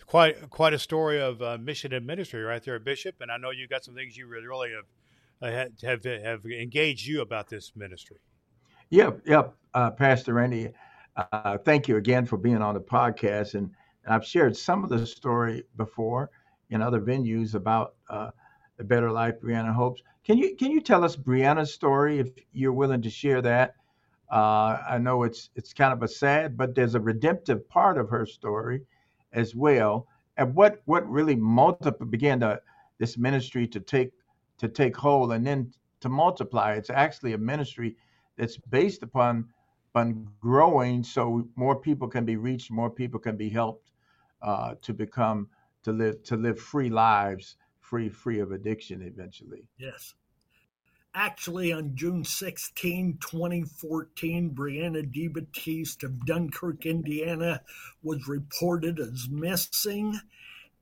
quite 0.10 0.50
quite 0.50 0.74
a 0.74 0.80
story 0.80 1.22
of 1.22 1.40
uh, 1.42 1.58
mission 1.62 1.94
and 1.94 2.06
ministry 2.06 2.42
right 2.42 2.64
there, 2.64 2.80
Bishop. 2.80 3.22
And 3.22 3.32
I 3.32 3.38
know 3.38 3.52
you 3.52 3.68
got 3.68 3.86
some 3.86 3.94
things 3.94 4.18
you 4.18 4.28
really 4.28 4.48
really 4.48 4.72
have 4.72 4.86
uh, 5.42 5.70
have 5.84 6.04
have 6.04 6.46
engaged 6.46 7.06
you 7.06 7.22
about 7.22 7.48
this 7.48 7.72
ministry. 7.76 8.18
Yep, 8.90 9.22
yep, 9.26 9.54
uh, 9.76 9.92
Pastor 9.92 10.34
Randy. 10.34 10.72
Uh, 11.16 11.58
thank 11.60 11.88
you 11.88 11.98
again 11.98 12.26
for 12.26 12.38
being 12.38 12.62
on 12.62 12.74
the 12.74 12.80
podcast, 12.80 13.54
and, 13.54 13.70
and, 14.06 14.14
I've 14.14 14.26
shared 14.26 14.56
some 14.56 14.84
of 14.84 14.90
the 14.90 15.06
story 15.06 15.64
before 15.76 16.32
in 16.70 16.82
other 16.82 17.02
venues 17.02 17.56
about 17.56 17.96
uh, 18.10 18.32
the 18.78 18.84
Better 18.84 19.12
Life 19.12 19.36
Brianna 19.44 19.74
hopes. 19.74 20.02
Can 20.26 20.38
you 20.38 20.56
can 20.56 20.72
you 20.72 20.82
tell 20.82 21.04
us 21.04 21.16
Brianna's 21.16 21.72
story 21.72 22.20
if 22.20 22.30
you're 22.52 22.74
willing 22.74 23.04
to 23.04 23.10
share 23.12 23.42
that? 23.44 23.76
Uh, 24.32 24.80
I 24.90 24.98
know 24.98 25.22
it's 25.24 25.52
it's 25.56 25.72
kind 25.72 25.94
of 25.94 26.02
a 26.02 26.08
sad, 26.08 26.58
but 26.58 26.74
there's 26.74 26.96
a 26.96 27.00
redemptive 27.00 27.70
part 27.70 28.00
of 28.00 28.10
her 28.10 28.26
story 28.26 28.82
as 29.34 29.56
well. 29.56 30.08
And 30.38 30.56
what 30.56 30.82
what 30.86 31.10
really 31.10 31.36
multiply 31.36 32.06
began 32.06 32.40
to 32.42 32.62
this 32.98 33.18
ministry 33.18 33.68
to 33.68 33.80
take 33.80 34.12
to 34.58 34.68
take 34.68 34.96
hold 34.96 35.32
and 35.32 35.46
then 35.46 35.74
to 36.02 36.10
multiply. 36.10 36.74
It's 36.74 36.90
actually 36.90 37.34
a 37.34 37.38
ministry 37.38 37.96
that's 38.38 38.58
based 38.58 39.04
upon 39.04 39.46
upon 39.92 40.28
growing, 40.40 41.04
so 41.04 41.48
more 41.56 41.76
people 41.76 42.08
can 42.08 42.26
be 42.26 42.38
reached, 42.38 42.72
more 42.72 42.90
people 42.90 43.20
can 43.20 43.36
be 43.36 43.50
helped 43.50 43.92
uh, 44.42 44.76
to 44.82 44.94
become 44.94 45.48
to 45.84 45.92
live 45.92 46.24
to 46.24 46.38
live 46.38 46.60
free 46.60 46.90
lives, 46.90 47.58
free 47.80 48.10
free 48.10 48.40
of 48.40 48.52
addiction 48.52 49.02
eventually. 49.02 49.68
Yes. 49.78 50.14
Actually, 51.16 51.74
on 51.74 51.96
June 51.96 52.24
16, 52.24 53.18
2014, 53.20 54.52
Brianna 54.52 55.04
DeBattiste 55.04 56.04
of 56.04 56.26
Dunkirk, 56.26 56.86
Indiana, 56.86 57.62
was 58.04 58.28
reported 58.28 59.00
as 59.00 59.28
missing. 59.28 60.20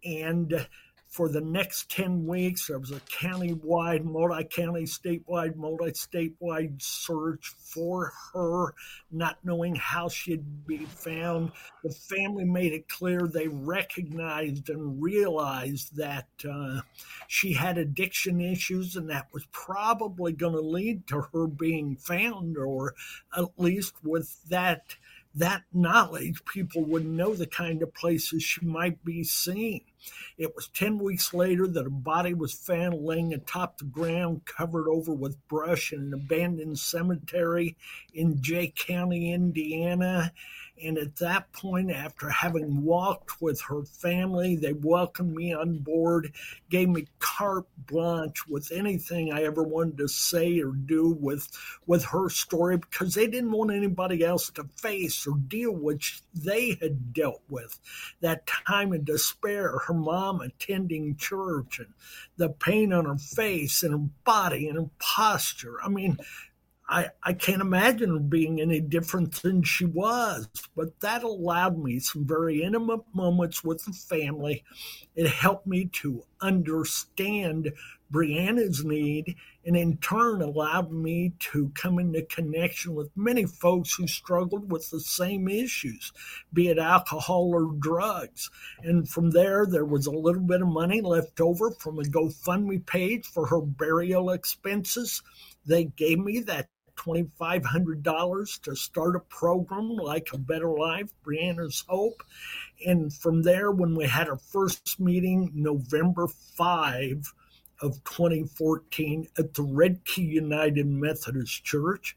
And 0.03 0.67
for 1.07 1.29
the 1.29 1.41
next 1.41 1.89
10 1.89 2.25
weeks. 2.25 2.67
There 2.67 2.79
was 2.79 2.91
a 2.91 2.99
county-wide, 3.01 4.05
multi-county, 4.05 4.83
statewide, 4.83 5.55
multi-statewide 5.55 6.81
search 6.81 7.53
for 7.57 8.11
her, 8.33 8.73
not 9.11 9.37
knowing 9.43 9.75
how 9.75 10.09
she'd 10.09 10.67
be 10.67 10.85
found. 10.85 11.51
The 11.83 11.91
family 11.91 12.43
made 12.43 12.73
it 12.73 12.89
clear 12.89 13.21
they 13.27 13.47
recognized 13.47 14.69
and 14.69 15.01
realized 15.01 15.95
that 15.95 16.27
uh, 16.47 16.81
she 17.27 17.53
had 17.53 17.77
addiction 17.77 18.41
issues 18.41 18.95
and 18.95 19.09
that 19.09 19.27
was 19.33 19.47
probably 19.51 20.33
going 20.33 20.53
to 20.53 20.61
lead 20.61 21.07
to 21.07 21.21
her 21.33 21.47
being 21.47 21.95
found, 21.95 22.57
or 22.57 22.93
at 23.35 23.45
least 23.57 23.93
with 24.03 24.37
that 24.49 24.95
that 25.37 25.63
knowledge, 25.71 26.43
people 26.45 26.83
would 26.83 27.05
know 27.05 27.35
the 27.35 27.45
kind 27.45 27.83
of 27.83 27.93
places 27.93 28.41
she 28.41 28.65
might 28.65 29.03
be 29.05 29.23
seen. 29.23 29.81
It 30.37 30.55
was 30.55 30.67
10 30.69 30.99
weeks 30.99 31.33
later 31.33 31.67
that 31.67 31.87
a 31.87 31.91
body 31.91 32.33
was 32.33 32.53
found 32.53 33.03
laying 33.03 33.33
atop 33.33 33.77
the 33.77 33.85
ground, 33.85 34.45
covered 34.45 34.87
over 34.87 35.11
with 35.11 35.47
brush 35.47 35.91
in 35.91 35.99
an 35.99 36.13
abandoned 36.13 36.79
cemetery 36.79 37.75
in 38.13 38.41
Jay 38.41 38.71
County, 38.75 39.33
Indiana. 39.33 40.31
And 40.83 40.99
at 40.99 41.15
that 41.17 41.51
point, 41.53 41.89
after 41.89 42.29
having 42.29 42.83
walked 42.83 43.41
with 43.41 43.59
her 43.61 43.83
family, 43.83 44.55
they 44.55 44.73
welcomed 44.73 45.33
me 45.35 45.51
on 45.51 45.79
board, 45.79 46.31
gave 46.69 46.89
me 46.89 47.07
carte 47.17 47.65
blanche 47.77 48.47
with 48.47 48.71
anything 48.71 49.31
I 49.31 49.43
ever 49.43 49.63
wanted 49.63 49.97
to 49.97 50.07
say 50.07 50.59
or 50.59 50.71
do 50.71 51.17
with, 51.19 51.47
with 51.87 52.05
her 52.05 52.29
story 52.29 52.77
because 52.77 53.15
they 53.15 53.25
didn't 53.25 53.51
want 53.51 53.71
anybody 53.71 54.23
else 54.23 54.51
to 54.51 54.65
face 54.75 55.25
or 55.25 55.37
deal 55.37 55.71
with 55.71 56.21
they 56.35 56.77
had 56.79 57.11
dealt 57.13 57.41
with. 57.49 57.79
That 58.21 58.45
time 58.45 58.93
of 58.93 59.05
despair, 59.05 59.79
her 59.87 59.93
mom 59.93 60.41
attending 60.41 61.15
church 61.15 61.79
and 61.79 61.93
the 62.37 62.49
pain 62.49 62.93
on 62.93 63.05
her 63.05 63.17
face 63.17 63.83
and 63.83 63.91
her 63.93 64.09
body 64.23 64.67
and 64.67 64.77
her 64.77 64.89
posture. 64.99 65.77
I 65.83 65.89
mean, 65.89 66.17
I, 66.89 67.09
I 67.21 67.33
can't 67.33 67.61
imagine 67.61 68.11
her 68.11 68.19
being 68.19 68.61
any 68.61 68.79
different 68.79 69.41
than 69.41 69.63
she 69.63 69.85
was, 69.85 70.47
but 70.75 70.99
that 71.01 71.23
allowed 71.23 71.77
me 71.77 71.99
some 71.99 72.25
very 72.25 72.63
intimate 72.63 73.01
moments 73.13 73.63
with 73.63 73.83
the 73.83 73.91
family. 73.91 74.63
It 75.15 75.27
helped 75.27 75.67
me 75.67 75.89
to 76.01 76.23
understand 76.39 77.73
Brianna's 78.11 78.85
need, 78.85 79.35
and 79.65 79.75
in 79.75 79.97
turn 79.97 80.41
allowed 80.41 80.91
me 80.91 81.33
to 81.39 81.71
come 81.75 81.99
into 81.99 82.21
connection 82.23 82.95
with 82.95 83.09
many 83.15 83.45
folks 83.45 83.93
who 83.93 84.07
struggled 84.07 84.71
with 84.71 84.89
the 84.89 85.01
same 85.01 85.47
issues, 85.47 86.13
be 86.53 86.69
it 86.69 86.79
alcohol 86.79 87.51
or 87.53 87.73
drugs. 87.79 88.49
And 88.81 89.09
from 89.09 89.31
there, 89.31 89.65
there 89.65 89.85
was 89.85 90.05
a 90.05 90.11
little 90.11 90.41
bit 90.41 90.61
of 90.61 90.67
money 90.67 91.01
left 91.01 91.41
over 91.41 91.71
from 91.71 91.99
a 91.99 92.03
GoFundMe 92.03 92.85
page 92.85 93.25
for 93.25 93.47
her 93.47 93.61
burial 93.61 94.29
expenses. 94.29 95.21
They 95.65 95.85
gave 95.85 96.19
me 96.19 96.39
that 96.41 96.69
$2,500 96.97 98.61
to 98.61 98.75
start 98.75 99.15
a 99.15 99.19
program 99.19 99.89
like 99.89 100.29
A 100.33 100.37
Better 100.37 100.69
Life, 100.69 101.11
Brianna's 101.25 101.85
Hope. 101.87 102.23
And 102.85 103.13
from 103.13 103.43
there, 103.43 103.71
when 103.71 103.95
we 103.95 104.07
had 104.07 104.27
our 104.29 104.37
first 104.37 104.99
meeting, 104.99 105.51
November 105.53 106.27
5 106.27 107.33
of 107.81 108.03
2014, 108.03 109.27
at 109.37 109.53
the 109.53 109.63
Redkey 109.63 110.27
United 110.27 110.87
Methodist 110.87 111.63
Church, 111.63 112.15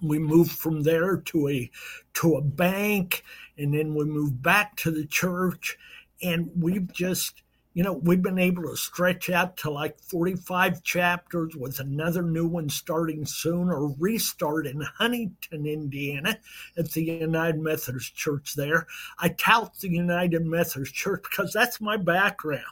we 0.00 0.18
moved 0.18 0.52
from 0.52 0.82
there 0.82 1.16
to 1.16 1.48
a 1.48 1.70
to 2.14 2.36
a 2.36 2.40
bank 2.40 3.24
and 3.56 3.74
then 3.74 3.94
we 3.94 4.04
moved 4.04 4.40
back 4.42 4.76
to 4.76 4.90
the 4.90 5.06
church 5.06 5.76
and 6.22 6.50
we've 6.56 6.92
just 6.92 7.42
you 7.74 7.84
know, 7.84 7.92
we've 7.92 8.22
been 8.22 8.38
able 8.38 8.64
to 8.64 8.76
stretch 8.76 9.30
out 9.30 9.56
to 9.58 9.70
like 9.70 10.00
45 10.00 10.82
chapters 10.82 11.54
with 11.54 11.78
another 11.80 12.22
new 12.22 12.46
one 12.46 12.68
starting 12.68 13.26
soon 13.26 13.68
or 13.68 13.94
restart 13.98 14.66
in 14.66 14.80
Huntington, 14.80 15.66
Indiana 15.66 16.38
at 16.76 16.90
the 16.92 17.04
United 17.04 17.60
Methodist 17.60 18.14
Church 18.14 18.54
there. 18.54 18.86
I 19.18 19.28
tout 19.28 19.78
the 19.80 19.90
United 19.90 20.44
Methodist 20.44 20.94
Church 20.94 21.22
because 21.30 21.52
that's 21.52 21.80
my 21.80 21.96
background. 21.96 22.64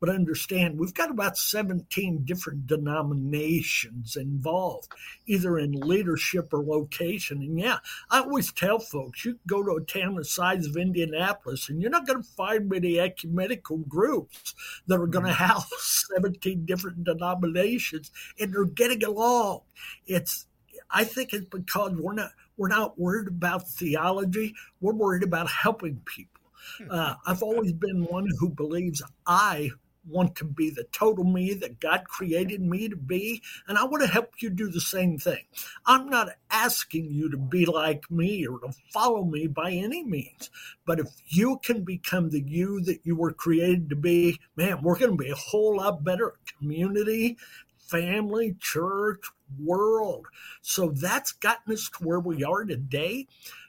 But 0.00 0.08
understand, 0.08 0.78
we've 0.78 0.94
got 0.94 1.10
about 1.10 1.36
17 1.36 2.24
different 2.24 2.66
denominations 2.66 4.16
involved, 4.16 4.92
either 5.26 5.58
in 5.58 5.72
leadership 5.72 6.52
or 6.52 6.62
location. 6.62 7.42
And 7.42 7.58
yeah, 7.58 7.78
I 8.10 8.20
always 8.20 8.52
tell 8.52 8.78
folks, 8.78 9.24
you 9.24 9.38
go 9.46 9.62
to 9.62 9.72
a 9.72 9.80
town 9.80 10.14
the 10.14 10.24
size 10.24 10.66
of 10.66 10.76
Indianapolis 10.76 11.68
and 11.68 11.80
you're 11.80 11.90
not 11.90 12.06
going 12.06 12.22
to 12.22 12.28
find 12.28 12.68
many 12.68 12.98
ecumenical 12.98 13.78
groups 13.78 14.43
that 14.86 15.00
are 15.00 15.06
going 15.06 15.24
to 15.24 15.32
house 15.32 16.06
17 16.14 16.66
different 16.66 17.04
denominations 17.04 18.10
and 18.38 18.52
they're 18.52 18.64
getting 18.64 19.04
along. 19.04 19.60
It's 20.06 20.46
I 20.90 21.04
think 21.04 21.32
it's 21.32 21.46
because 21.46 21.92
we're 21.96 22.14
not 22.14 22.30
we're 22.56 22.68
not 22.68 22.98
worried 22.98 23.28
about 23.28 23.68
theology. 23.68 24.54
We're 24.80 24.94
worried 24.94 25.24
about 25.24 25.48
helping 25.48 26.00
people. 26.04 26.42
Hmm. 26.78 26.90
Uh, 26.90 27.14
I've 27.26 27.42
always 27.42 27.72
been 27.72 28.04
one 28.04 28.28
who 28.38 28.48
believes 28.48 29.02
I 29.26 29.70
want 30.06 30.36
to 30.36 30.44
be 30.44 30.70
the 30.70 30.84
total 30.92 31.24
me 31.24 31.54
that 31.54 31.80
God 31.80 32.04
created 32.06 32.60
me 32.60 32.88
to 32.88 32.96
be. 32.96 33.42
And 33.66 33.78
I 33.78 33.84
want 33.84 34.02
to 34.02 34.10
help 34.10 34.34
you 34.38 34.50
do 34.50 34.68
the 34.68 34.80
same 34.80 35.18
thing. 35.18 35.44
I'm 35.86 36.08
not 36.08 36.30
asking 36.50 37.12
you 37.12 37.30
to 37.30 37.36
be 37.36 37.66
like 37.66 38.10
me 38.10 38.46
or 38.46 38.58
to 38.60 38.72
follow 38.92 39.24
me 39.24 39.46
by 39.46 39.72
any 39.72 40.04
means. 40.04 40.50
But 40.86 41.00
if 41.00 41.08
you 41.26 41.58
can 41.62 41.84
become 41.84 42.30
the 42.30 42.40
you 42.40 42.80
that 42.82 43.00
you 43.04 43.16
were 43.16 43.32
created 43.32 43.88
to 43.90 43.96
be, 43.96 44.40
man, 44.56 44.82
we're 44.82 44.98
going 44.98 45.16
to 45.16 45.24
be 45.24 45.30
a 45.30 45.36
whole 45.36 45.76
lot 45.78 46.04
better 46.04 46.34
community, 46.58 47.36
family, 47.78 48.56
church, 48.60 49.20
world. 49.58 50.26
So 50.62 50.88
that's 50.90 51.32
gotten 51.32 51.72
us 51.72 51.90
to 51.90 52.04
where 52.04 52.20
we 52.20 52.44
are 52.44 52.64
today. 52.64 53.26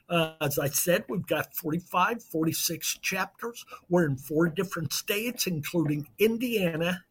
Uh, 0.08 0.34
as 0.40 0.58
I 0.58 0.68
said, 0.68 1.04
we've 1.08 1.26
got 1.26 1.54
45, 1.54 2.22
46 2.22 2.98
chapters. 2.98 3.64
We're 3.88 4.06
in 4.06 4.16
four 4.16 4.48
different 4.48 4.92
states, 4.92 5.46
including 5.46 6.08
Indiana, 6.18 7.04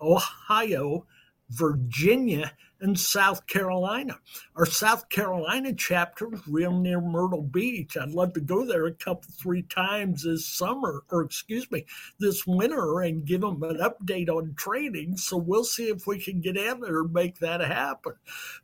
Ohio, 0.00 1.06
Virginia, 1.48 2.52
and 2.80 2.98
South 2.98 3.46
Carolina. 3.46 4.18
Our 4.56 4.66
South 4.66 5.08
Carolina 5.08 5.72
chapter 5.72 6.32
is 6.32 6.46
real 6.46 6.72
near 6.72 7.00
Myrtle 7.00 7.42
Beach. 7.42 7.96
I'd 7.96 8.10
love 8.10 8.32
to 8.34 8.40
go 8.40 8.64
there 8.64 8.86
a 8.86 8.92
couple, 8.92 9.30
three 9.32 9.62
times 9.62 10.24
this 10.24 10.46
summer, 10.46 11.02
or 11.10 11.22
excuse 11.22 11.70
me, 11.70 11.86
this 12.18 12.46
winter, 12.46 13.00
and 13.00 13.24
give 13.24 13.42
them 13.42 13.62
an 13.62 13.78
update 13.78 14.28
on 14.28 14.54
training. 14.54 15.16
So 15.16 15.36
we'll 15.36 15.64
see 15.64 15.88
if 15.88 16.06
we 16.06 16.18
can 16.18 16.40
get 16.40 16.56
in 16.56 16.80
there 16.80 17.00
and 17.00 17.12
make 17.12 17.38
that 17.38 17.60
happen. 17.60 18.14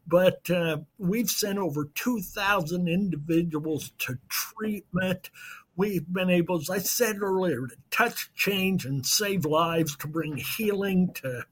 But 0.06 0.48
uh, 0.50 0.78
we've 0.98 1.30
sent 1.30 1.58
over 1.58 1.90
2,000 1.94 2.88
individuals 2.88 3.92
to 3.98 4.18
treatment 4.28 5.30
we've 5.76 6.10
been 6.10 6.30
able, 6.30 6.56
as 6.56 6.70
I 6.70 6.78
said 6.78 7.20
earlier, 7.20 7.66
to 7.66 7.76
touch, 7.90 8.30
change, 8.34 8.84
and 8.86 9.04
save 9.04 9.44
lives, 9.44 9.94
to 9.96 10.08
bring 10.08 10.36
healing 10.36 11.12
to, 11.16 11.44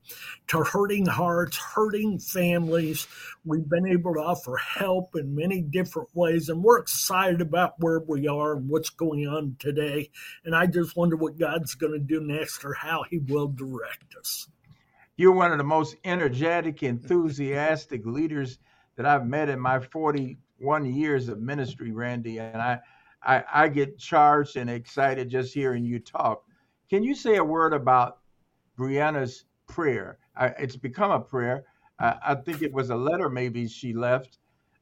to 0.48 0.58
hurting 0.64 1.06
hearts, 1.06 1.56
hurting 1.58 2.18
families. 2.18 3.06
We've 3.44 3.68
been 3.68 3.86
able 3.86 4.14
to 4.14 4.20
offer 4.20 4.56
help 4.56 5.14
in 5.14 5.34
many 5.34 5.60
different 5.60 6.08
ways, 6.14 6.48
and 6.48 6.62
we're 6.62 6.80
excited 6.80 7.40
about 7.40 7.74
where 7.78 8.00
we 8.00 8.26
are 8.26 8.56
and 8.56 8.68
what's 8.68 8.90
going 8.90 9.26
on 9.28 9.56
today. 9.58 10.10
And 10.44 10.54
I 10.56 10.66
just 10.66 10.96
wonder 10.96 11.16
what 11.16 11.38
God's 11.38 11.74
going 11.74 11.92
to 11.92 11.98
do 11.98 12.20
next 12.20 12.64
or 12.64 12.74
how 12.74 13.04
He 13.08 13.18
will 13.18 13.48
direct 13.48 14.16
us. 14.18 14.48
You're 15.16 15.32
one 15.32 15.52
of 15.52 15.58
the 15.58 15.64
most 15.64 15.96
energetic, 16.02 16.82
enthusiastic 16.82 18.04
leaders 18.04 18.58
that 18.96 19.06
I've 19.06 19.26
met 19.26 19.48
in 19.48 19.60
my 19.60 19.78
41 19.78 20.86
years 20.86 21.28
of 21.28 21.40
ministry, 21.40 21.92
Randy. 21.92 22.38
And 22.38 22.60
I, 22.60 22.80
I, 23.24 23.44
I 23.52 23.68
get 23.68 23.98
charged 23.98 24.56
and 24.56 24.68
excited 24.68 25.28
just 25.28 25.54
hearing 25.54 25.84
you 25.84 25.98
talk. 25.98 26.44
Can 26.90 27.02
you 27.02 27.14
say 27.14 27.36
a 27.36 27.44
word 27.44 27.72
about 27.72 28.18
Brianna's 28.78 29.44
prayer? 29.66 30.18
I, 30.36 30.48
it's 30.58 30.76
become 30.76 31.10
a 31.10 31.20
prayer. 31.20 31.64
I, 31.98 32.16
I, 32.26 32.34
think 32.34 32.62
it 32.62 32.72
was 32.72 32.90
a 32.90 32.96
letter 32.96 33.28
maybe 33.28 33.66
she 33.68 33.92
left, 33.92 34.38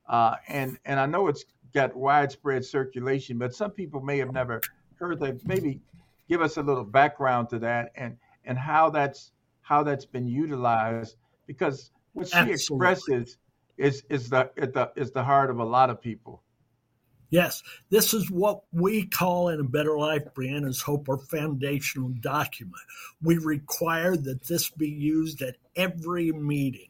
uh, 0.09 0.37
and 0.49 0.79
and 0.87 0.99
I 0.99 1.07
know 1.07 1.29
it's 1.29 1.45
got 1.75 1.95
widespread 1.95 2.65
circulation, 2.65 3.39
but 3.39 3.55
some 3.55 3.71
people 3.71 4.01
may 4.01 4.19
have 4.19 4.33
never 4.33 4.61
heard 4.97 5.21
that. 5.21 5.47
Maybe 5.47 5.81
give 6.29 6.41
us 6.41 6.57
a 6.57 6.63
little 6.63 6.85
background 6.85 7.51
to 7.51 7.59
that 7.61 7.93
and 7.95 8.17
and 8.45 8.59
how 8.59 8.91
that's 8.91 9.33
how 9.61 9.83
that's 9.83 10.07
been 10.07 10.27
utilized 10.27 11.17
because 11.47 11.91
what 12.13 12.29
she 12.29 12.37
Absolutely. 12.37 12.55
expresses 12.55 13.39
is 13.77 14.03
is 14.11 14.29
the, 14.29 14.51
is 14.57 14.73
the 14.73 14.93
is 14.97 15.11
the 15.13 15.23
heart 15.23 15.51
of 15.51 15.59
a 15.59 15.65
lot 15.65 15.91
of 15.91 16.01
people. 16.01 16.43
Yes, 17.33 17.63
this 17.89 18.13
is 18.13 18.31
what 18.31 18.61
we 18.73 19.07
call 19.07 19.49
in 19.49 19.59
A 19.59 19.65
Better 19.65 19.97
Life, 19.97 20.35
Brianna's 20.35 20.83
Hope, 20.83 21.09
our 21.09 21.17
foundational 21.17 22.11
document. 22.11 22.83
We 23.23 23.39
require 23.39 24.19
that 24.19 24.45
this 24.45 24.69
be 24.69 24.91
used 24.91 25.41
at 25.41 25.57
every 25.75 26.31
meeting 26.31 26.89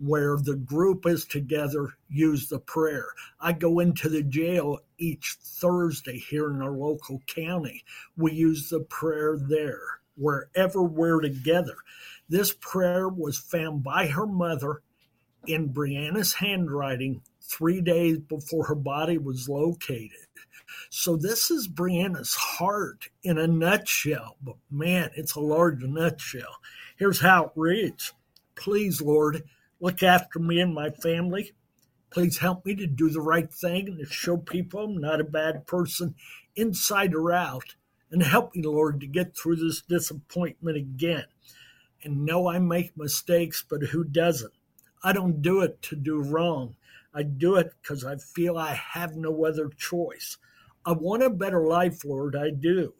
where 0.00 0.38
the 0.38 0.56
group 0.56 1.06
is 1.06 1.24
together, 1.24 1.94
use 2.08 2.48
the 2.48 2.58
prayer. 2.58 3.06
I 3.40 3.52
go 3.52 3.78
into 3.78 4.08
the 4.08 4.24
jail 4.24 4.80
each 4.98 5.36
Thursday 5.40 6.18
here 6.18 6.50
in 6.50 6.60
our 6.62 6.72
local 6.72 7.22
county. 7.28 7.84
We 8.16 8.32
use 8.32 8.68
the 8.68 8.80
prayer 8.80 9.38
there, 9.40 10.00
wherever 10.16 10.82
we're 10.82 11.20
together. 11.20 11.76
This 12.28 12.52
prayer 12.52 13.08
was 13.08 13.38
found 13.38 13.84
by 13.84 14.08
her 14.08 14.26
mother 14.26 14.82
in 15.46 15.72
Brianna's 15.72 16.34
handwriting 16.34 17.22
three 17.48 17.80
days 17.80 18.18
before 18.18 18.64
her 18.66 18.74
body 18.74 19.18
was 19.18 19.48
located. 19.48 20.26
So 20.90 21.16
this 21.16 21.50
is 21.50 21.68
Brianna's 21.68 22.34
heart 22.34 23.08
in 23.22 23.38
a 23.38 23.46
nutshell, 23.46 24.36
but 24.42 24.56
man, 24.70 25.10
it's 25.14 25.34
a 25.34 25.40
large 25.40 25.82
nutshell. 25.82 26.56
Here's 26.96 27.20
how 27.20 27.46
it 27.46 27.52
reads 27.54 28.12
Please, 28.54 29.00
Lord, 29.00 29.44
look 29.80 30.02
after 30.02 30.38
me 30.38 30.60
and 30.60 30.74
my 30.74 30.90
family. 30.90 31.52
Please 32.10 32.38
help 32.38 32.64
me 32.64 32.74
to 32.76 32.86
do 32.86 33.10
the 33.10 33.20
right 33.20 33.52
thing 33.52 33.88
and 33.88 33.98
to 33.98 34.06
show 34.06 34.36
people 34.36 34.84
I'm 34.84 34.98
not 34.98 35.20
a 35.20 35.24
bad 35.24 35.66
person 35.66 36.14
inside 36.54 37.14
or 37.14 37.32
out. 37.32 37.74
And 38.10 38.22
help 38.22 38.54
me, 38.54 38.62
Lord, 38.62 39.00
to 39.00 39.06
get 39.06 39.36
through 39.36 39.56
this 39.56 39.82
disappointment 39.82 40.76
again. 40.76 41.24
And 42.02 42.24
know 42.24 42.48
I 42.48 42.58
make 42.60 42.96
mistakes, 42.96 43.64
but 43.68 43.82
who 43.82 44.04
doesn't? 44.04 44.52
I 45.02 45.12
don't 45.12 45.42
do 45.42 45.60
it 45.60 45.82
to 45.82 45.96
do 45.96 46.22
wrong. 46.22 46.76
I 47.16 47.22
do 47.22 47.56
it 47.56 47.72
because 47.80 48.04
I 48.04 48.16
feel 48.16 48.58
I 48.58 48.74
have 48.74 49.16
no 49.16 49.46
other 49.46 49.70
choice. 49.70 50.36
I 50.84 50.92
want 50.92 51.22
a 51.22 51.30
better 51.30 51.66
life, 51.66 52.04
Lord. 52.04 52.36
I 52.36 52.50
do. 52.50 52.92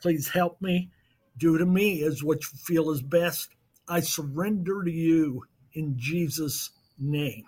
Please 0.00 0.28
help 0.28 0.60
me. 0.60 0.90
Do 1.38 1.56
to 1.56 1.64
me 1.64 2.02
as 2.02 2.24
what 2.24 2.42
you 2.42 2.58
feel 2.58 2.90
is 2.90 3.02
best. 3.02 3.50
I 3.88 4.00
surrender 4.00 4.82
to 4.82 4.90
you 4.90 5.44
in 5.74 5.96
Jesus' 5.96 6.70
name. 6.98 7.44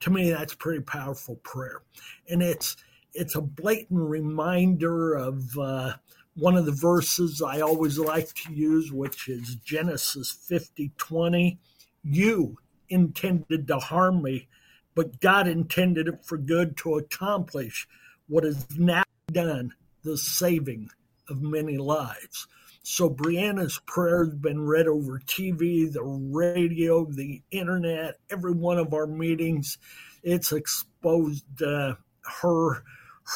To 0.00 0.10
me, 0.10 0.30
that's 0.30 0.54
pretty 0.54 0.82
powerful 0.82 1.36
prayer, 1.36 1.82
and 2.28 2.42
it's 2.42 2.76
it's 3.12 3.34
a 3.34 3.42
blatant 3.42 4.08
reminder 4.08 5.14
of 5.14 5.58
uh, 5.58 5.94
one 6.36 6.56
of 6.56 6.64
the 6.64 6.72
verses 6.72 7.42
I 7.42 7.60
always 7.60 7.98
like 7.98 8.32
to 8.34 8.52
use, 8.52 8.92
which 8.92 9.28
is 9.28 9.56
Genesis 9.56 10.30
50 10.30 10.92
20. 10.96 11.58
You 12.02 12.56
intended 12.88 13.66
to 13.68 13.76
harm 13.76 14.22
me, 14.22 14.48
but 14.94 15.20
God 15.20 15.46
intended 15.46 16.08
it 16.08 16.24
for 16.24 16.36
good 16.36 16.76
to 16.78 16.96
accomplish 16.96 17.86
what 18.28 18.44
is 18.44 18.66
now 18.78 19.02
done, 19.32 19.72
the 20.02 20.16
saving 20.16 20.90
of 21.28 21.42
many 21.42 21.78
lives. 21.78 22.46
So 22.82 23.10
Brianna's 23.10 23.80
prayer 23.86 24.24
has 24.24 24.34
been 24.34 24.66
read 24.66 24.88
over 24.88 25.20
TV, 25.20 25.92
the 25.92 26.02
radio, 26.02 27.04
the 27.04 27.42
internet, 27.50 28.18
every 28.30 28.52
one 28.52 28.78
of 28.78 28.94
our 28.94 29.06
meetings. 29.06 29.78
It's 30.22 30.52
exposed 30.52 31.62
uh, 31.62 31.94
her 32.40 32.82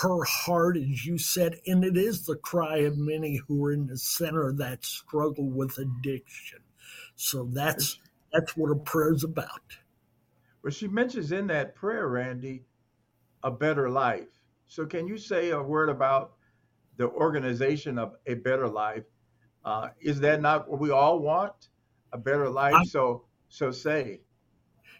her 0.00 0.24
heart, 0.24 0.76
as 0.76 1.06
you 1.06 1.18
said, 1.18 1.60
and 1.66 1.84
it 1.84 1.96
is 1.96 2.26
the 2.26 2.36
cry 2.36 2.78
of 2.78 2.98
many 2.98 3.36
who 3.36 3.64
are 3.64 3.72
in 3.72 3.86
the 3.86 3.96
center 3.96 4.48
of 4.48 4.56
that 4.56 4.84
struggle 4.84 5.48
with 5.48 5.78
addiction. 5.78 6.58
So 7.14 7.48
that's 7.52 7.98
that's 8.32 8.56
what 8.56 8.72
a 8.72 8.76
prayer 8.76 9.12
is 9.12 9.22
about. 9.22 9.62
Well, 10.64 10.72
she 10.72 10.88
mentions 10.88 11.30
in 11.30 11.46
that 11.48 11.74
prayer, 11.74 12.08
Randy, 12.08 12.64
a 13.42 13.50
better 13.50 13.90
life. 13.90 14.28
So 14.66 14.86
can 14.86 15.06
you 15.06 15.18
say 15.18 15.50
a 15.50 15.62
word 15.62 15.90
about 15.90 16.32
the 16.96 17.10
organization 17.10 17.98
of 17.98 18.14
a 18.26 18.34
better 18.34 18.66
life? 18.66 19.04
Uh, 19.62 19.88
is 20.00 20.20
that 20.20 20.40
not 20.40 20.66
what 20.66 20.80
we 20.80 20.90
all 20.90 21.18
want? 21.18 21.68
A 22.14 22.18
better 22.18 22.48
life. 22.48 22.74
I, 22.74 22.84
so 22.84 23.26
so 23.50 23.70
say. 23.70 24.22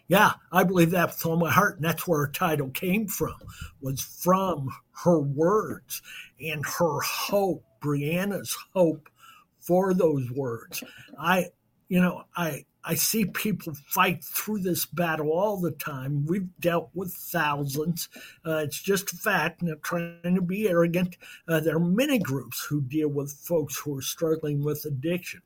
Yeah, 0.07 0.33
I 0.51 0.63
believe 0.63 0.91
that 0.91 1.07
with 1.07 1.25
all 1.25 1.35
my 1.35 1.49
heart, 1.49 1.77
and 1.77 1.85
that's 1.85 2.07
where 2.07 2.19
her 2.19 2.31
title 2.31 2.69
came 2.69 3.07
from. 3.07 3.33
Was 3.81 4.01
from 4.01 4.69
her 5.03 5.17
words 5.17 6.03
and 6.39 6.63
her 6.63 6.99
hope, 7.01 7.65
Brianna's 7.83 8.55
hope 8.75 9.09
for 9.57 9.95
those 9.95 10.29
words. 10.29 10.83
I, 11.17 11.47
you 11.89 12.01
know, 12.01 12.25
I 12.37 12.65
I 12.87 12.93
see 12.93 13.25
people 13.25 13.73
fight 13.87 14.23
through 14.23 14.59
this 14.59 14.85
battle 14.85 15.31
all 15.31 15.57
the 15.57 15.71
time. 15.71 16.25
We've 16.27 16.47
dealt 16.59 16.91
with 16.93 17.11
thousands. 17.11 18.09
Uh, 18.45 18.57
it's 18.57 18.81
just 18.81 19.11
a 19.11 19.17
fact, 19.17 19.63
not 19.63 19.81
trying 19.81 20.35
to 20.35 20.41
be 20.41 20.69
arrogant. 20.69 21.17
Uh, 21.47 21.59
there 21.59 21.77
are 21.77 21.79
many 21.79 22.19
groups 22.19 22.63
who 22.63 22.81
deal 22.81 23.09
with 23.09 23.31
folks 23.31 23.77
who 23.77 23.97
are 23.97 24.03
struggling 24.03 24.63
with 24.63 24.85
addiction. 24.85 25.41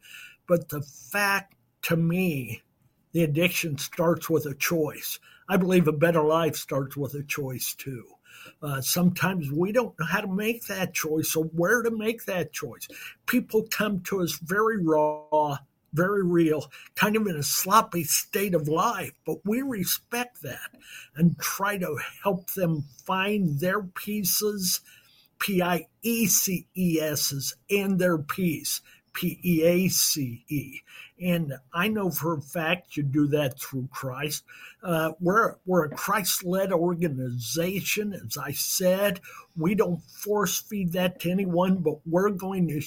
But 0.47 0.67
the 0.67 0.81
fact 0.81 1.55
to 1.83 1.95
me, 1.95 2.61
the 3.13 3.23
addiction 3.23 3.77
starts 3.77 4.29
with 4.29 4.45
a 4.45 4.55
choice. 4.55 5.17
I 5.47 5.55
believe 5.57 5.87
a 5.87 5.93
better 5.93 6.23
life 6.23 6.57
starts 6.57 6.97
with 6.97 7.13
a 7.13 7.23
choice 7.23 7.73
too. 7.73 8.05
Uh, 8.61 8.81
sometimes 8.81 9.51
we 9.51 9.71
don't 9.71 9.97
know 9.99 10.05
how 10.05 10.21
to 10.21 10.27
make 10.27 10.65
that 10.67 10.93
choice 10.93 11.35
or 11.35 11.45
where 11.45 11.81
to 11.81 11.91
make 11.91 12.25
that 12.25 12.51
choice. 12.53 12.87
People 13.25 13.65
come 13.69 14.01
to 14.01 14.21
us 14.21 14.37
very 14.39 14.83
raw, 14.83 15.57
very 15.93 16.23
real, 16.23 16.71
kind 16.95 17.15
of 17.15 17.27
in 17.27 17.35
a 17.35 17.43
sloppy 17.43 18.03
state 18.03 18.53
of 18.53 18.67
life, 18.67 19.13
but 19.25 19.37
we 19.45 19.61
respect 19.61 20.41
that 20.41 20.71
and 21.15 21.37
try 21.39 21.77
to 21.77 21.97
help 22.23 22.51
them 22.51 22.85
find 23.05 23.59
their 23.59 23.81
pieces, 23.81 24.81
P 25.39 25.61
I 25.61 25.87
E 26.01 26.27
C 26.27 26.67
E 26.75 26.99
S's, 27.01 27.55
and 27.69 27.99
their 27.99 28.17
peace, 28.17 28.81
P 29.13 29.39
E 29.43 29.63
A 29.63 29.87
C 29.87 30.43
E. 30.49 30.81
And 31.21 31.53
I 31.73 31.89
know 31.89 32.09
for 32.09 32.37
a 32.37 32.41
fact 32.41 32.95
you 32.95 33.03
do 33.03 33.27
that 33.27 33.59
through 33.59 33.89
Christ. 33.91 34.45
Uh, 34.81 35.11
we're, 35.19 35.55
we're 35.65 35.85
a 35.85 35.89
Christ 35.89 36.45
led 36.45 36.71
organization. 36.71 38.13
As 38.13 38.37
I 38.37 38.51
said, 38.51 39.19
we 39.57 39.75
don't 39.75 40.01
force 40.01 40.61
feed 40.61 40.93
that 40.93 41.19
to 41.21 41.31
anyone, 41.31 41.77
but 41.77 41.99
we're 42.05 42.29
going 42.29 42.69
to 42.69 42.81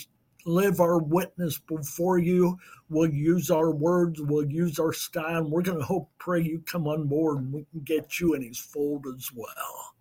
live 0.44 0.80
our 0.80 0.98
witness 0.98 1.58
before 1.58 2.18
you. 2.18 2.58
We'll 2.88 3.10
use 3.10 3.50
our 3.50 3.70
words, 3.70 4.20
we'll 4.20 4.50
use 4.50 4.78
our 4.78 4.92
style, 4.92 5.38
and 5.38 5.50
we're 5.50 5.62
going 5.62 5.78
to 5.78 5.84
hope, 5.84 6.10
pray 6.18 6.42
you 6.42 6.62
come 6.66 6.86
on 6.86 7.06
board 7.06 7.38
and 7.38 7.52
we 7.52 7.66
can 7.70 7.80
get 7.80 8.20
you 8.20 8.34
in 8.34 8.42
his 8.42 8.58
fold 8.58 9.06
as 9.16 9.30
well. 9.34 9.94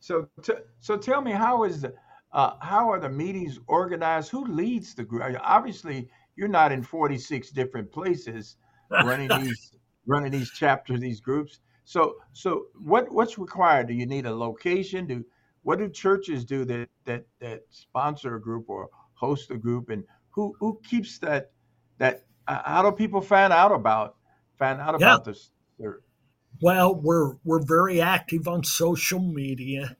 So, 0.00 0.28
t- 0.42 0.54
so 0.80 0.96
tell 0.96 1.20
me, 1.22 1.32
how 1.32 1.64
is 1.64 1.82
the, 1.82 1.94
uh, 2.32 2.54
how 2.60 2.90
are 2.90 2.98
the 2.98 3.08
meetings 3.08 3.58
organized? 3.66 4.30
Who 4.30 4.44
leads 4.46 4.94
the 4.94 5.04
group? 5.04 5.36
Obviously, 5.40 6.08
you're 6.36 6.48
not 6.48 6.72
in 6.72 6.82
46 6.82 7.50
different 7.50 7.92
places 7.92 8.56
running 8.90 9.28
these 9.42 9.72
running 10.06 10.32
these 10.32 10.50
chapters, 10.50 11.00
these 11.00 11.20
groups. 11.20 11.60
So, 11.84 12.16
so 12.32 12.66
what 12.74 13.12
what's 13.12 13.38
required? 13.38 13.88
Do 13.88 13.94
you 13.94 14.06
need 14.06 14.26
a 14.26 14.34
location? 14.34 15.06
Do 15.06 15.24
what 15.62 15.78
do 15.78 15.88
churches 15.88 16.44
do 16.44 16.64
that 16.64 16.88
that 17.04 17.24
that 17.40 17.62
sponsor 17.70 18.36
a 18.36 18.40
group 18.40 18.68
or 18.68 18.88
host 19.14 19.50
a 19.50 19.56
group? 19.56 19.90
And 19.90 20.04
who 20.30 20.54
who 20.58 20.80
keeps 20.84 21.18
that 21.18 21.50
that 21.98 22.24
uh, 22.48 22.62
how 22.64 22.82
do 22.82 22.92
people 22.92 23.20
find 23.20 23.52
out 23.52 23.72
about 23.72 24.16
find 24.58 24.80
out 24.80 24.98
yeah. 25.00 25.14
about 25.14 25.24
this? 25.24 25.50
Well 26.60 26.94
we're 26.94 27.34
we're 27.44 27.64
very 27.64 28.00
active 28.00 28.48
on 28.48 28.64
social 28.64 29.20
media 29.20 29.96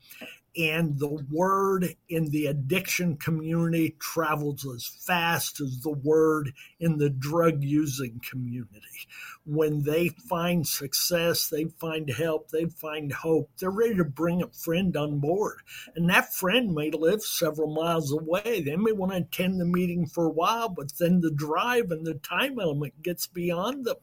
and 0.56 0.98
the 0.98 1.24
word 1.30 1.96
in 2.08 2.30
the 2.30 2.46
addiction 2.46 3.16
community 3.16 3.96
travels 3.98 4.66
as 4.66 4.86
fast 4.86 5.60
as 5.60 5.80
the 5.80 5.90
word 5.90 6.52
in 6.78 6.98
the 6.98 7.08
drug 7.08 7.62
using 7.62 8.20
community. 8.28 9.08
When 9.44 9.82
they 9.82 10.08
find 10.08 10.66
success, 10.66 11.48
they 11.48 11.64
find 11.64 12.10
help, 12.10 12.50
they 12.50 12.66
find 12.66 13.12
hope, 13.12 13.50
they're 13.58 13.70
ready 13.70 13.96
to 13.96 14.04
bring 14.04 14.42
a 14.42 14.48
friend 14.48 14.96
on 14.96 15.20
board. 15.20 15.60
And 15.96 16.08
that 16.10 16.34
friend 16.34 16.74
may 16.74 16.90
live 16.90 17.22
several 17.22 17.72
miles 17.72 18.12
away. 18.12 18.62
They 18.62 18.76
may 18.76 18.92
want 18.92 19.12
to 19.12 19.18
attend 19.18 19.60
the 19.60 19.64
meeting 19.64 20.06
for 20.06 20.26
a 20.26 20.32
while, 20.32 20.68
but 20.68 20.92
then 20.98 21.20
the 21.20 21.30
drive 21.30 21.90
and 21.90 22.06
the 22.06 22.14
time 22.14 22.60
element 22.60 23.02
gets 23.02 23.26
beyond 23.26 23.84
them. 23.84 23.96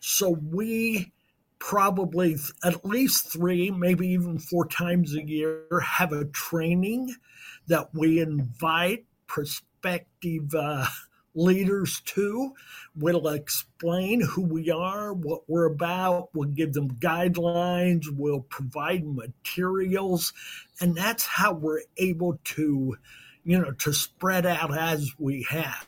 So 0.00 0.30
we 0.30 1.12
probably 1.62 2.36
at 2.64 2.84
least 2.84 3.32
three, 3.32 3.70
maybe 3.70 4.08
even 4.08 4.36
four 4.36 4.66
times 4.66 5.14
a 5.14 5.22
year, 5.22 5.64
have 5.80 6.12
a 6.12 6.24
training 6.24 7.14
that 7.68 7.88
we 7.94 8.18
invite 8.18 9.04
prospective 9.28 10.52
uh, 10.56 10.84
leaders 11.36 12.00
to. 12.00 12.52
We'll 12.96 13.28
explain 13.28 14.22
who 14.22 14.42
we 14.42 14.72
are, 14.72 15.14
what 15.14 15.48
we're 15.48 15.66
about, 15.66 16.30
we'll 16.34 16.48
give 16.48 16.72
them 16.72 16.96
guidelines, 16.96 18.06
we'll 18.12 18.40
provide 18.40 19.06
materials, 19.06 20.32
and 20.80 20.96
that's 20.96 21.24
how 21.24 21.52
we're 21.52 21.82
able 21.96 22.40
to, 22.56 22.96
you 23.44 23.58
know, 23.58 23.70
to 23.70 23.92
spread 23.92 24.46
out 24.46 24.76
as 24.76 25.12
we 25.16 25.46
have 25.48 25.86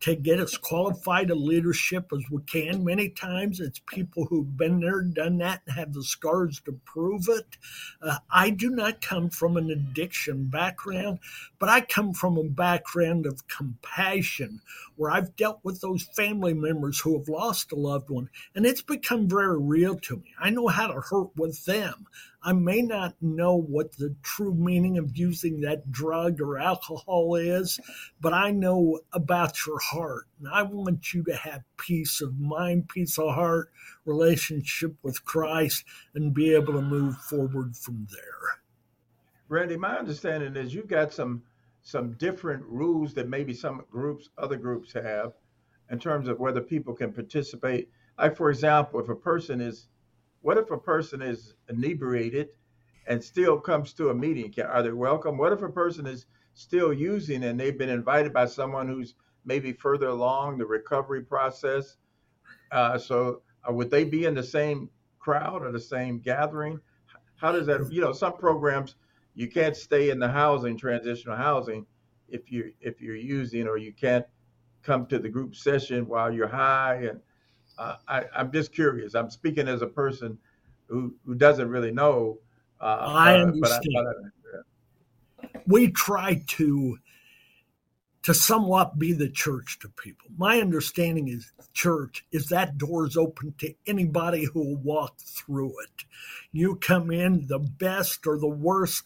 to 0.00 0.14
get 0.14 0.38
as 0.38 0.56
qualified 0.56 1.30
a 1.30 1.34
leadership 1.34 2.10
as 2.12 2.24
we 2.30 2.40
can. 2.42 2.84
Many 2.84 3.08
times 3.08 3.60
it's 3.60 3.80
people 3.86 4.26
who've 4.26 4.56
been 4.56 4.80
there, 4.80 5.02
done 5.02 5.38
that, 5.38 5.62
and 5.66 5.76
have 5.76 5.92
the 5.92 6.04
scars 6.04 6.60
to 6.66 6.72
prove 6.84 7.28
it. 7.28 7.56
Uh, 8.00 8.18
I 8.30 8.50
do 8.50 8.70
not 8.70 9.00
come 9.00 9.30
from 9.30 9.56
an 9.56 9.70
addiction 9.70 10.44
background, 10.46 11.18
but 11.58 11.68
I 11.68 11.80
come 11.80 12.12
from 12.12 12.38
a 12.38 12.44
background 12.44 13.26
of 13.26 13.48
compassion 13.48 14.60
where 14.96 15.10
I've 15.10 15.36
dealt 15.36 15.60
with 15.62 15.80
those 15.80 16.02
family 16.02 16.54
members 16.54 17.00
who 17.00 17.18
have 17.18 17.28
lost 17.28 17.72
a 17.72 17.76
loved 17.76 18.10
one, 18.10 18.28
and 18.54 18.66
it's 18.66 18.82
become 18.82 19.28
very 19.28 19.58
real 19.58 19.96
to 20.00 20.16
me. 20.16 20.34
I 20.38 20.50
know 20.50 20.68
how 20.68 20.88
to 20.88 21.00
hurt 21.00 21.36
with 21.36 21.64
them. 21.64 22.06
I 22.48 22.54
may 22.54 22.80
not 22.80 23.14
know 23.20 23.56
what 23.56 23.98
the 23.98 24.16
true 24.22 24.54
meaning 24.54 24.96
of 24.96 25.18
using 25.18 25.60
that 25.60 25.92
drug 25.92 26.40
or 26.40 26.58
alcohol 26.58 27.34
is, 27.34 27.78
but 28.22 28.32
I 28.32 28.52
know 28.52 29.00
about 29.12 29.66
your 29.66 29.78
heart. 29.78 30.28
And 30.38 30.48
I 30.48 30.62
want 30.62 31.12
you 31.12 31.22
to 31.24 31.36
have 31.36 31.60
peace 31.76 32.22
of 32.22 32.40
mind, 32.40 32.88
peace 32.88 33.18
of 33.18 33.34
heart, 33.34 33.70
relationship 34.06 34.96
with 35.02 35.26
Christ, 35.26 35.84
and 36.14 36.32
be 36.32 36.54
able 36.54 36.72
to 36.72 36.80
move 36.80 37.18
forward 37.18 37.76
from 37.76 38.06
there. 38.10 38.62
Randy, 39.50 39.76
my 39.76 39.98
understanding 39.98 40.56
is 40.56 40.72
you've 40.72 40.88
got 40.88 41.12
some 41.12 41.42
some 41.82 42.12
different 42.12 42.64
rules 42.64 43.12
that 43.12 43.28
maybe 43.28 43.52
some 43.52 43.84
groups, 43.90 44.30
other 44.38 44.56
groups 44.56 44.94
have, 44.94 45.34
in 45.90 45.98
terms 45.98 46.28
of 46.28 46.40
whether 46.40 46.62
people 46.62 46.94
can 46.94 47.12
participate. 47.12 47.90
Like, 48.18 48.38
for 48.38 48.48
example, 48.48 49.00
if 49.00 49.10
a 49.10 49.14
person 49.14 49.60
is, 49.60 49.88
what 50.48 50.56
if 50.56 50.70
a 50.70 50.78
person 50.78 51.20
is 51.20 51.52
inebriated 51.68 52.48
and 53.06 53.22
still 53.22 53.60
comes 53.60 53.92
to 53.92 54.08
a 54.08 54.14
meeting? 54.14 54.50
Are 54.64 54.82
they 54.82 54.92
welcome? 54.92 55.36
What 55.36 55.52
if 55.52 55.60
a 55.60 55.68
person 55.68 56.06
is 56.06 56.24
still 56.54 56.90
using 56.90 57.44
and 57.44 57.60
they've 57.60 57.76
been 57.76 57.90
invited 57.90 58.32
by 58.32 58.46
someone 58.46 58.88
who's 58.88 59.14
maybe 59.44 59.74
further 59.74 60.06
along 60.06 60.56
the 60.56 60.64
recovery 60.64 61.20
process? 61.20 61.98
Uh, 62.72 62.96
so 62.96 63.42
uh, 63.68 63.74
would 63.74 63.90
they 63.90 64.04
be 64.04 64.24
in 64.24 64.32
the 64.32 64.42
same 64.42 64.88
crowd 65.18 65.62
or 65.62 65.70
the 65.70 65.78
same 65.78 66.18
gathering? 66.18 66.80
How 67.36 67.52
does 67.52 67.66
that? 67.66 67.92
You 67.92 68.00
know, 68.00 68.14
some 68.14 68.38
programs 68.38 68.94
you 69.34 69.48
can't 69.48 69.76
stay 69.76 70.08
in 70.08 70.18
the 70.18 70.28
housing, 70.28 70.78
transitional 70.78 71.36
housing, 71.36 71.84
if 72.30 72.50
you 72.50 72.72
if 72.80 73.02
you're 73.02 73.16
using, 73.16 73.68
or 73.68 73.76
you 73.76 73.92
can't 73.92 74.24
come 74.82 75.04
to 75.08 75.18
the 75.18 75.28
group 75.28 75.54
session 75.54 76.08
while 76.08 76.32
you're 76.32 76.48
high. 76.48 77.06
And 77.10 77.20
uh, 77.78 77.96
I, 78.06 78.24
I'm 78.34 78.52
just 78.52 78.72
curious. 78.72 79.14
I'm 79.14 79.30
speaking 79.30 79.68
as 79.68 79.82
a 79.82 79.86
person 79.86 80.38
who 80.88 81.14
who 81.24 81.34
doesn't 81.34 81.68
really 81.68 81.92
know. 81.92 82.38
Uh, 82.80 83.06
I 83.08 83.34
understand. 83.36 83.82
But 83.94 84.06
I, 84.06 84.10
I, 84.10 85.60
We 85.66 85.90
try 85.90 86.42
to 86.46 86.98
to 88.22 88.34
somewhat 88.34 88.98
be 88.98 89.12
the 89.12 89.30
church 89.30 89.78
to 89.80 89.88
people. 89.88 90.28
My 90.36 90.60
understanding 90.60 91.28
is 91.28 91.52
church 91.72 92.26
is 92.32 92.48
that 92.48 92.76
door 92.76 93.06
is 93.06 93.16
open 93.16 93.54
to 93.58 93.74
anybody 93.86 94.44
who 94.44 94.60
will 94.60 94.76
walk 94.76 95.18
through 95.18 95.72
it. 95.80 96.04
You 96.52 96.76
come 96.76 97.10
in 97.10 97.46
the 97.46 97.58
best 97.58 98.26
or 98.26 98.38
the 98.38 98.48
worst 98.48 99.04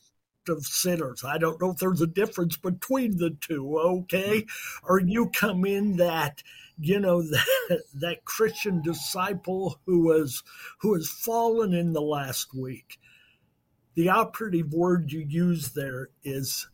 of 0.49 0.65
sinners. 0.65 1.23
I 1.25 1.39
don't 1.39 1.61
know 1.61 1.71
if 1.71 1.77
there's 1.77 2.01
a 2.01 2.07
difference 2.07 2.57
between 2.57 3.19
the 3.19 3.37
two, 3.41 3.79
okay? 3.79 4.47
Or 4.83 4.99
you 4.99 5.31
come 5.31 5.65
in 5.65 5.97
that 5.99 6.43
you 6.79 7.01
know 7.01 7.23
that, 7.69 7.83
that 7.95 8.25
Christian 8.25 8.83
disciple 8.83 9.81
who 9.87 10.01
was 10.01 10.43
who 10.81 10.95
has 10.95 11.09
fallen 11.09 11.73
in 11.73 11.93
the 11.93 12.03
last 12.03 12.55
week. 12.55 12.99
The 13.95 14.09
operative 14.09 14.73
word 14.73 15.13
you 15.13 15.21
use 15.21 15.71
there 15.71 16.09
is 16.25 16.69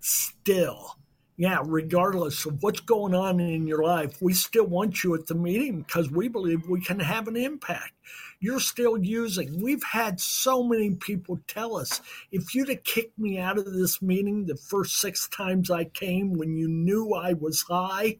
still 0.00 0.96
yeah, 1.42 1.60
regardless 1.64 2.44
of 2.44 2.62
what's 2.62 2.80
going 2.80 3.14
on 3.14 3.40
in 3.40 3.66
your 3.66 3.82
life, 3.82 4.20
we 4.20 4.34
still 4.34 4.66
want 4.66 5.02
you 5.02 5.14
at 5.14 5.26
the 5.26 5.34
meeting 5.34 5.80
because 5.80 6.10
we 6.10 6.28
believe 6.28 6.68
we 6.68 6.80
can 6.80 7.00
have 7.00 7.26
an 7.26 7.36
impact. 7.36 7.92
You're 8.38 8.60
still 8.60 8.98
using. 8.98 9.62
We've 9.62 9.82
had 9.82 10.20
so 10.20 10.62
many 10.62 10.94
people 10.94 11.40
tell 11.48 11.76
us 11.76 12.00
if 12.30 12.54
you'd 12.54 12.68
have 12.68 12.84
kicked 12.84 13.18
me 13.18 13.38
out 13.38 13.56
of 13.56 13.72
this 13.72 14.02
meeting 14.02 14.44
the 14.44 14.56
first 14.56 15.00
six 15.00 15.26
times 15.28 15.70
I 15.70 15.84
came 15.84 16.34
when 16.34 16.54
you 16.54 16.68
knew 16.68 17.14
I 17.14 17.32
was 17.32 17.62
high, 17.62 18.18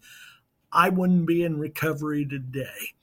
I 0.73 0.89
wouldn't 0.89 1.27
be 1.27 1.43
in 1.43 1.59
recovery 1.59 2.25
today. 2.25 2.95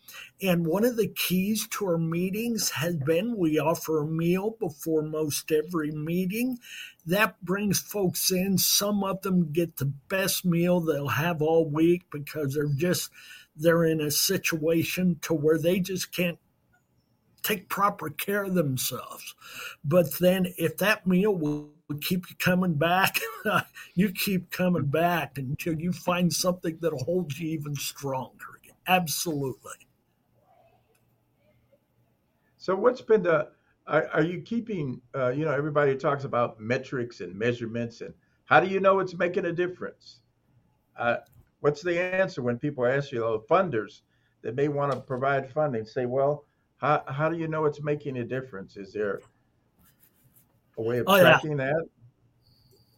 And 0.41 0.65
one 0.65 0.85
of 0.85 0.95
the 0.95 1.07
keys 1.07 1.67
to 1.71 1.85
our 1.85 1.97
meetings 1.97 2.71
has 2.71 2.95
been 2.95 3.37
we 3.37 3.59
offer 3.59 3.99
a 3.99 4.07
meal 4.07 4.55
before 4.59 5.03
most 5.03 5.51
every 5.51 5.91
meeting. 5.91 6.59
That 7.05 7.43
brings 7.43 7.79
folks 7.79 8.31
in. 8.31 8.57
Some 8.57 9.03
of 9.03 9.21
them 9.21 9.51
get 9.51 9.77
the 9.77 9.91
best 10.07 10.45
meal 10.45 10.79
they'll 10.79 11.09
have 11.09 11.41
all 11.41 11.69
week 11.69 12.03
because 12.11 12.53
they're 12.53 12.73
just 12.75 13.11
they're 13.55 13.83
in 13.83 13.99
a 13.99 14.11
situation 14.11 15.19
to 15.21 15.33
where 15.33 15.57
they 15.57 15.79
just 15.79 16.15
can't 16.15 16.39
take 17.43 17.69
proper 17.69 18.09
care 18.09 18.43
of 18.43 18.53
themselves. 18.53 19.35
But 19.83 20.19
then 20.19 20.53
if 20.57 20.77
that 20.77 21.05
meal 21.05 21.35
will 21.35 21.71
keep 21.97 22.29
you 22.29 22.35
coming 22.37 22.75
back, 22.75 23.19
you 23.95 24.11
keep 24.11 24.51
coming 24.51 24.85
back 24.85 25.37
until 25.37 25.73
you 25.73 25.91
find 25.91 26.31
something 26.31 26.77
that'll 26.81 27.03
hold 27.03 27.37
you 27.37 27.49
even 27.49 27.75
stronger. 27.75 28.59
Absolutely. 28.87 29.87
So 32.57 32.75
what's 32.75 33.01
been 33.01 33.23
the 33.23 33.49
are, 33.85 34.07
are 34.13 34.23
you 34.23 34.41
keeping 34.41 34.99
uh, 35.15 35.29
you 35.29 35.45
know 35.45 35.51
everybody 35.51 35.95
talks 35.95 36.23
about 36.23 36.59
metrics 36.59 37.21
and 37.21 37.35
measurements 37.35 38.01
and 38.01 38.13
how 38.45 38.59
do 38.59 38.67
you 38.67 38.79
know 38.79 38.99
it's 38.99 39.15
making 39.15 39.45
a 39.45 39.53
difference? 39.53 40.21
Uh, 40.97 41.17
what's 41.59 41.83
the 41.83 42.01
answer 42.01 42.41
when 42.41 42.57
people 42.57 42.83
ask 42.83 43.11
you, 43.11 43.23
oh, 43.23 43.43
funders 43.47 44.01
that 44.41 44.55
may 44.55 44.67
want 44.67 44.91
to 44.91 44.99
provide 44.99 45.47
funding 45.51 45.85
say, 45.85 46.07
well, 46.07 46.45
how, 46.77 47.03
how 47.07 47.29
do 47.29 47.37
you 47.37 47.47
know 47.47 47.65
it's 47.65 47.83
making 47.83 48.17
a 48.17 48.23
difference? 48.23 48.75
Is 48.75 48.91
there 48.91 49.21
a 50.79 50.81
way 50.81 50.97
of 50.99 51.05
oh, 51.07 51.19
tracking 51.19 51.51
yeah. 51.51 51.57
that? 51.57 51.89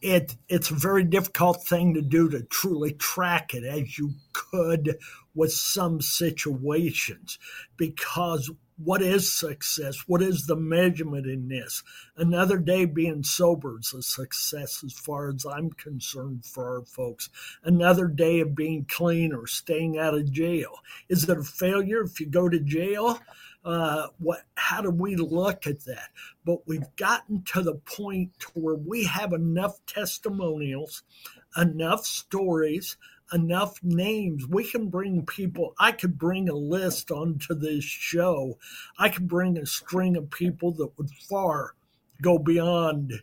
It 0.02 0.36
it's 0.50 0.72
a 0.72 0.76
very 0.76 1.04
difficult 1.04 1.64
thing 1.64 1.94
to 1.94 2.02
do 2.02 2.30
to 2.30 2.42
truly 2.44 2.94
track 2.94 3.54
it 3.54 3.64
as 3.64 3.98
you 3.98 4.12
could 4.34 4.98
with 5.36 5.52
some 5.52 6.02
situations 6.02 7.38
because 7.78 8.50
what 8.84 9.02
is 9.02 9.32
success? 9.32 10.06
What 10.08 10.24
is 10.24 10.48
the 10.48 10.56
measurement 10.56 11.28
in 11.28 11.48
this? 11.48 11.84
Another 12.18 12.58
day 12.58 12.86
being 12.86 13.24
sober 13.24 13.80
is 13.80 13.94
a 13.94 14.02
success 14.02 14.84
as 14.84 14.94
far 14.94 15.30
as 15.30 15.46
I'm 15.46 15.70
concerned 15.72 16.46
for 16.46 16.78
our 16.78 16.86
folks. 16.86 17.30
Another 17.64 18.08
day 18.08 18.40
of 18.40 18.56
being 18.56 18.86
clean 18.90 19.34
or 19.34 19.46
staying 19.46 20.00
out 20.00 20.16
of 20.16 20.32
jail. 20.32 20.72
Is 21.10 21.24
it 21.24 21.38
a 21.38 21.44
failure 21.44 22.02
if 22.02 22.20
you 22.20 22.26
go 22.26 22.50
to 22.50 22.60
jail? 22.60 23.20
Uh, 23.64 24.08
what? 24.18 24.42
How 24.56 24.82
do 24.82 24.90
we 24.90 25.16
look 25.16 25.68
at 25.68 25.86
that? 25.86 26.10
But 26.46 26.68
we've 26.68 26.96
gotten 26.96 27.44
to 27.54 27.62
the 27.62 27.76
point 27.76 28.32
to 28.40 28.48
where 28.56 28.76
we 28.76 29.04
have 29.04 29.34
enough 29.34 29.86
testimonials, 29.86 31.04
enough 31.56 32.06
stories, 32.06 32.98
enough 33.34 33.80
names. 33.84 34.48
We 34.48 34.70
can 34.70 34.90
bring 34.90 35.26
people. 35.26 35.76
I 35.80 35.92
could 35.92 36.18
bring 36.18 36.50
a 36.50 36.56
list 36.56 37.12
onto 37.12 37.54
this 37.54 37.84
show. 37.84 38.58
I 38.98 39.10
could 39.10 39.28
bring 39.28 39.58
a 39.58 39.66
string 39.66 40.16
of 40.18 40.32
people 40.32 40.72
that 40.74 40.98
would 40.98 41.12
far 41.12 41.76
go 42.22 42.38
beyond 42.38 43.14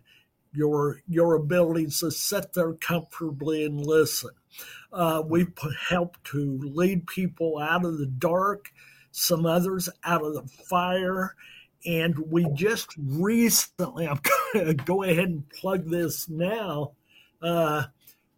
your 0.52 1.00
your 1.08 1.34
abilities 1.34 2.00
to 2.00 2.10
sit 2.10 2.52
there 2.54 2.72
comfortably 2.74 3.64
and 3.64 3.84
listen. 3.84 4.30
Uh, 4.92 5.22
we've 5.24 5.52
helped 5.88 6.24
to 6.24 6.58
lead 6.62 7.06
people 7.06 7.58
out 7.58 7.84
of 7.84 7.98
the 7.98 8.06
dark, 8.06 8.70
some 9.18 9.46
others 9.46 9.88
out 10.04 10.22
of 10.22 10.34
the 10.34 10.46
fire. 10.46 11.34
And 11.84 12.18
we 12.30 12.46
just 12.54 12.90
recently, 12.96 14.06
I'm 14.06 14.20
going 14.52 14.66
to 14.66 14.74
go 14.74 15.02
ahead 15.02 15.28
and 15.28 15.48
plug 15.50 15.88
this 15.88 16.28
now. 16.28 16.92
Uh, 17.42 17.84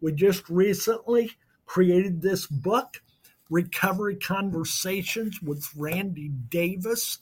we 0.01 0.11
just 0.11 0.49
recently 0.49 1.31
created 1.65 2.21
this 2.21 2.47
book, 2.47 3.01
Recovery 3.49 4.15
Conversations 4.15 5.41
with 5.41 5.69
Randy 5.75 6.29
Davis. 6.29 7.19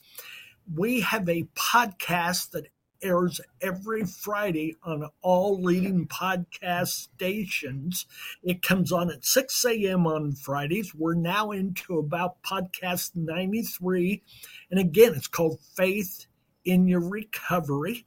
We 0.74 1.00
have 1.00 1.28
a 1.28 1.48
podcast 1.54 2.50
that 2.50 2.68
airs 3.02 3.40
every 3.60 4.04
Friday 4.04 4.76
on 4.82 5.08
all 5.22 5.60
leading 5.60 6.06
podcast 6.06 6.88
stations. 6.88 8.06
It 8.42 8.62
comes 8.62 8.92
on 8.92 9.10
at 9.10 9.24
6 9.24 9.64
a.m. 9.64 10.06
on 10.06 10.32
Fridays. 10.32 10.94
We're 10.94 11.14
now 11.14 11.50
into 11.50 11.98
about 11.98 12.42
podcast 12.42 13.12
93. 13.14 14.22
And 14.70 14.80
again, 14.80 15.14
it's 15.14 15.28
called 15.28 15.60
Faith 15.76 16.26
in 16.64 16.86
Your 16.88 17.00
Recovery. 17.08 18.06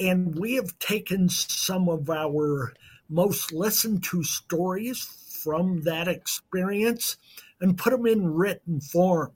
And 0.00 0.38
we 0.38 0.54
have 0.54 0.78
taken 0.78 1.28
some 1.28 1.88
of 1.88 2.08
our 2.08 2.72
most 3.08 3.52
listened 3.52 4.02
to 4.04 4.24
stories 4.24 5.04
from 5.42 5.82
that 5.82 6.08
experience 6.08 7.16
and 7.60 7.76
put 7.76 7.90
them 7.90 8.06
in 8.06 8.32
written 8.32 8.80
form 8.80 9.32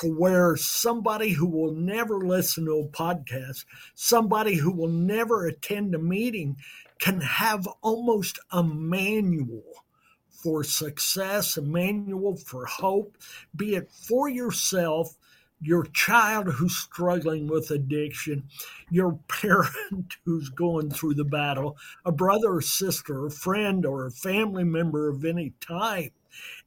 to 0.00 0.12
where 0.12 0.56
somebody 0.56 1.30
who 1.30 1.46
will 1.46 1.72
never 1.72 2.18
listen 2.18 2.64
to 2.66 2.80
a 2.80 2.88
podcast, 2.88 3.64
somebody 3.94 4.56
who 4.56 4.72
will 4.72 4.88
never 4.88 5.46
attend 5.46 5.94
a 5.94 5.98
meeting, 5.98 6.56
can 6.98 7.20
have 7.20 7.66
almost 7.82 8.38
a 8.50 8.62
manual 8.62 9.62
for 10.28 10.64
success, 10.64 11.56
a 11.56 11.62
manual 11.62 12.36
for 12.36 12.66
hope, 12.66 13.16
be 13.56 13.76
it 13.76 13.90
for 13.90 14.28
yourself, 14.28 15.16
your 15.60 15.84
child 15.86 16.48
who's 16.48 16.76
struggling 16.76 17.46
with 17.46 17.70
addiction, 17.70 18.44
your 18.90 19.18
parent 19.28 20.16
who's 20.24 20.50
going 20.50 20.90
through 20.90 21.14
the 21.14 21.24
battle, 21.24 21.76
a 22.04 22.12
brother 22.12 22.54
or 22.54 22.60
sister, 22.60 23.26
a 23.26 23.30
friend 23.30 23.86
or 23.86 24.06
a 24.06 24.10
family 24.10 24.64
member 24.64 25.08
of 25.08 25.24
any 25.24 25.52
type. 25.60 26.12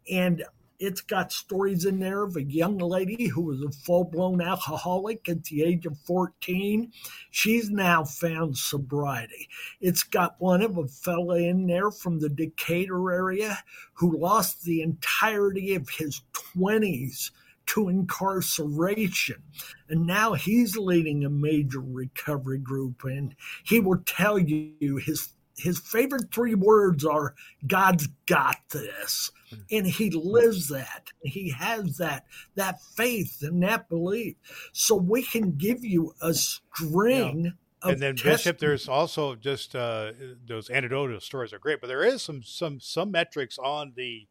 And 0.10 0.44
it's 0.80 1.02
got 1.02 1.32
stories 1.32 1.86
in 1.86 2.00
there 2.00 2.24
of 2.24 2.36
a 2.36 2.44
young 2.44 2.78
lady 2.78 3.28
who 3.28 3.42
was 3.42 3.62
a 3.62 3.72
full 3.72 4.04
blown 4.04 4.42
alcoholic 4.42 5.28
at 5.28 5.44
the 5.46 5.63
age 5.63 5.86
of 5.86 5.98
14. 6.00 6.92
She's 7.32 7.70
now 7.70 8.04
found 8.04 8.58
sobriety. 8.58 9.50
It's 9.82 10.04
got 10.04 10.36
one 10.40 10.62
of 10.62 10.78
a 10.78 10.88
fella 10.88 11.40
in 11.40 11.66
there 11.66 11.90
from 11.90 12.20
the 12.20 12.30
Decatur 12.30 13.12
area 13.12 13.58
who 13.94 14.18
lost 14.18 14.63
the 14.63 14.82
entirety 14.82 15.74
of 15.74 15.90
his 15.90 16.22
20s 16.56 17.32
to 17.68 17.90
incarceration. 17.90 19.42
And 19.90 20.06
now 20.06 20.34
he's 20.34 20.78
leading 20.78 21.26
a 21.26 21.30
major 21.30 21.82
recovery 21.82 22.60
group, 22.60 23.04
and 23.04 23.36
he 23.63 23.80
will 23.80 24.02
tell 24.06 24.40
you 24.40 24.98
his 24.98 25.34
his 25.58 25.80
favorite 25.80 26.34
three 26.34 26.56
words 26.56 27.04
are 27.06 27.36
God's 27.65 28.08
got 28.26 28.58
this. 28.72 29.32
And 29.72 29.88
he 29.88 30.10
lives 30.10 30.67
that. 30.70 31.08
He 31.22 31.52
has 31.52 31.98
that 31.98 32.26
that 32.56 32.82
faith 32.82 33.41
and 33.41 33.63
that 33.63 33.88
belief. 33.88 34.36
So 34.74 34.96
we 34.96 35.24
can 35.24 35.56
give 35.58 35.86
you 35.86 36.13
a 36.22 36.34
string 36.34 37.54
and 37.84 38.00
then 38.02 38.15
Bishop, 38.22 38.58
there's 38.60 38.89
also 38.89 39.36
just 39.36 39.76
uh, 39.76 40.12
those 40.46 40.70
anecdotal 40.70 41.20
stories 41.20 41.54
are 41.54 41.60
great, 41.60 41.82
but 41.82 41.88
there 41.88 42.04
is 42.04 42.22
some 42.22 42.41
some 42.43 42.80
some 42.80 43.12
metrics 43.12 43.58
on 43.58 43.93
the 43.96 44.28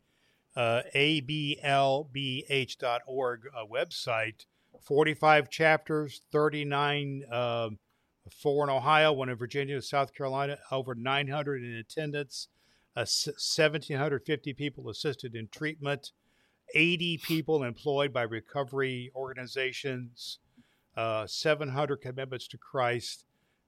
uh, 0.57 0.83
ablbh.org 0.95 2.07
uh, 3.55 3.65
website. 3.71 4.47
Forty-five 4.81 5.49
chapters, 5.51 6.21
thirty-nine, 6.31 7.25
um, 7.31 7.79
four 8.31 8.65
in 8.65 8.71
Ohio, 8.71 9.13
one 9.13 9.29
in 9.29 9.37
Virginia, 9.37 9.81
South 9.83 10.15
Carolina, 10.15 10.59
over 10.71 10.95
nine 10.95 11.29
hundred 11.29 11.63
in 11.63 11.75
attendance, 11.75 12.49
uh, 12.97 13.05
seventeen 13.07 13.97
hundred 13.97 14.25
fifty 14.25 14.53
people 14.53 14.89
assisted 14.89 15.35
in 15.35 15.49
treatment, 15.49 16.13
eighty 16.75 17.19
people 17.19 17.63
employed 17.63 18.13
by 18.13 18.23
recovery 18.23 19.11
organizations, 19.15 20.39
uh, 20.97 21.27
seven 21.27 21.71
hundred 21.71 21.99
commitments 21.99 22.49
to 22.49 22.59
Christ 22.59 23.25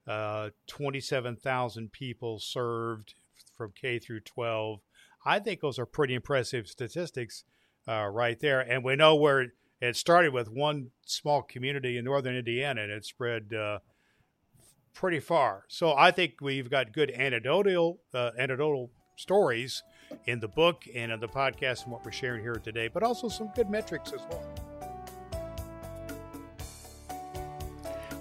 uh, 0.08 0.48
27,000 0.66 1.92
people 1.92 2.38
served 2.38 3.14
from 3.56 3.72
K 3.78 3.98
through 3.98 4.20
12. 4.20 4.80
I 5.26 5.38
think 5.38 5.60
those 5.60 5.78
are 5.78 5.84
pretty 5.84 6.14
impressive 6.14 6.66
statistics 6.66 7.44
uh, 7.86 8.06
right 8.06 8.40
there. 8.40 8.60
And 8.60 8.82
we 8.82 8.96
know 8.96 9.14
where 9.14 9.52
it 9.82 9.96
started 9.96 10.32
with 10.32 10.48
one 10.48 10.92
small 11.04 11.42
community 11.42 11.98
in 11.98 12.06
northern 12.06 12.36
Indiana 12.36 12.82
and 12.82 12.90
it 12.90 13.04
spread 13.04 13.52
uh, 13.52 13.80
pretty 14.98 15.20
far. 15.20 15.62
So 15.68 15.94
I 15.96 16.10
think 16.10 16.40
we've 16.40 16.68
got 16.68 16.92
good 16.92 17.12
anecdotal, 17.12 18.00
uh, 18.12 18.32
anecdotal 18.36 18.90
stories 19.16 19.84
in 20.26 20.40
the 20.40 20.48
book 20.48 20.82
and 20.92 21.12
in 21.12 21.20
the 21.20 21.28
podcast 21.28 21.84
and 21.84 21.92
what 21.92 22.04
we're 22.04 22.10
sharing 22.10 22.42
here 22.42 22.56
today, 22.56 22.88
but 22.92 23.04
also 23.04 23.28
some 23.28 23.48
good 23.54 23.70
metrics 23.70 24.12
as 24.12 24.20
well. 24.28 24.42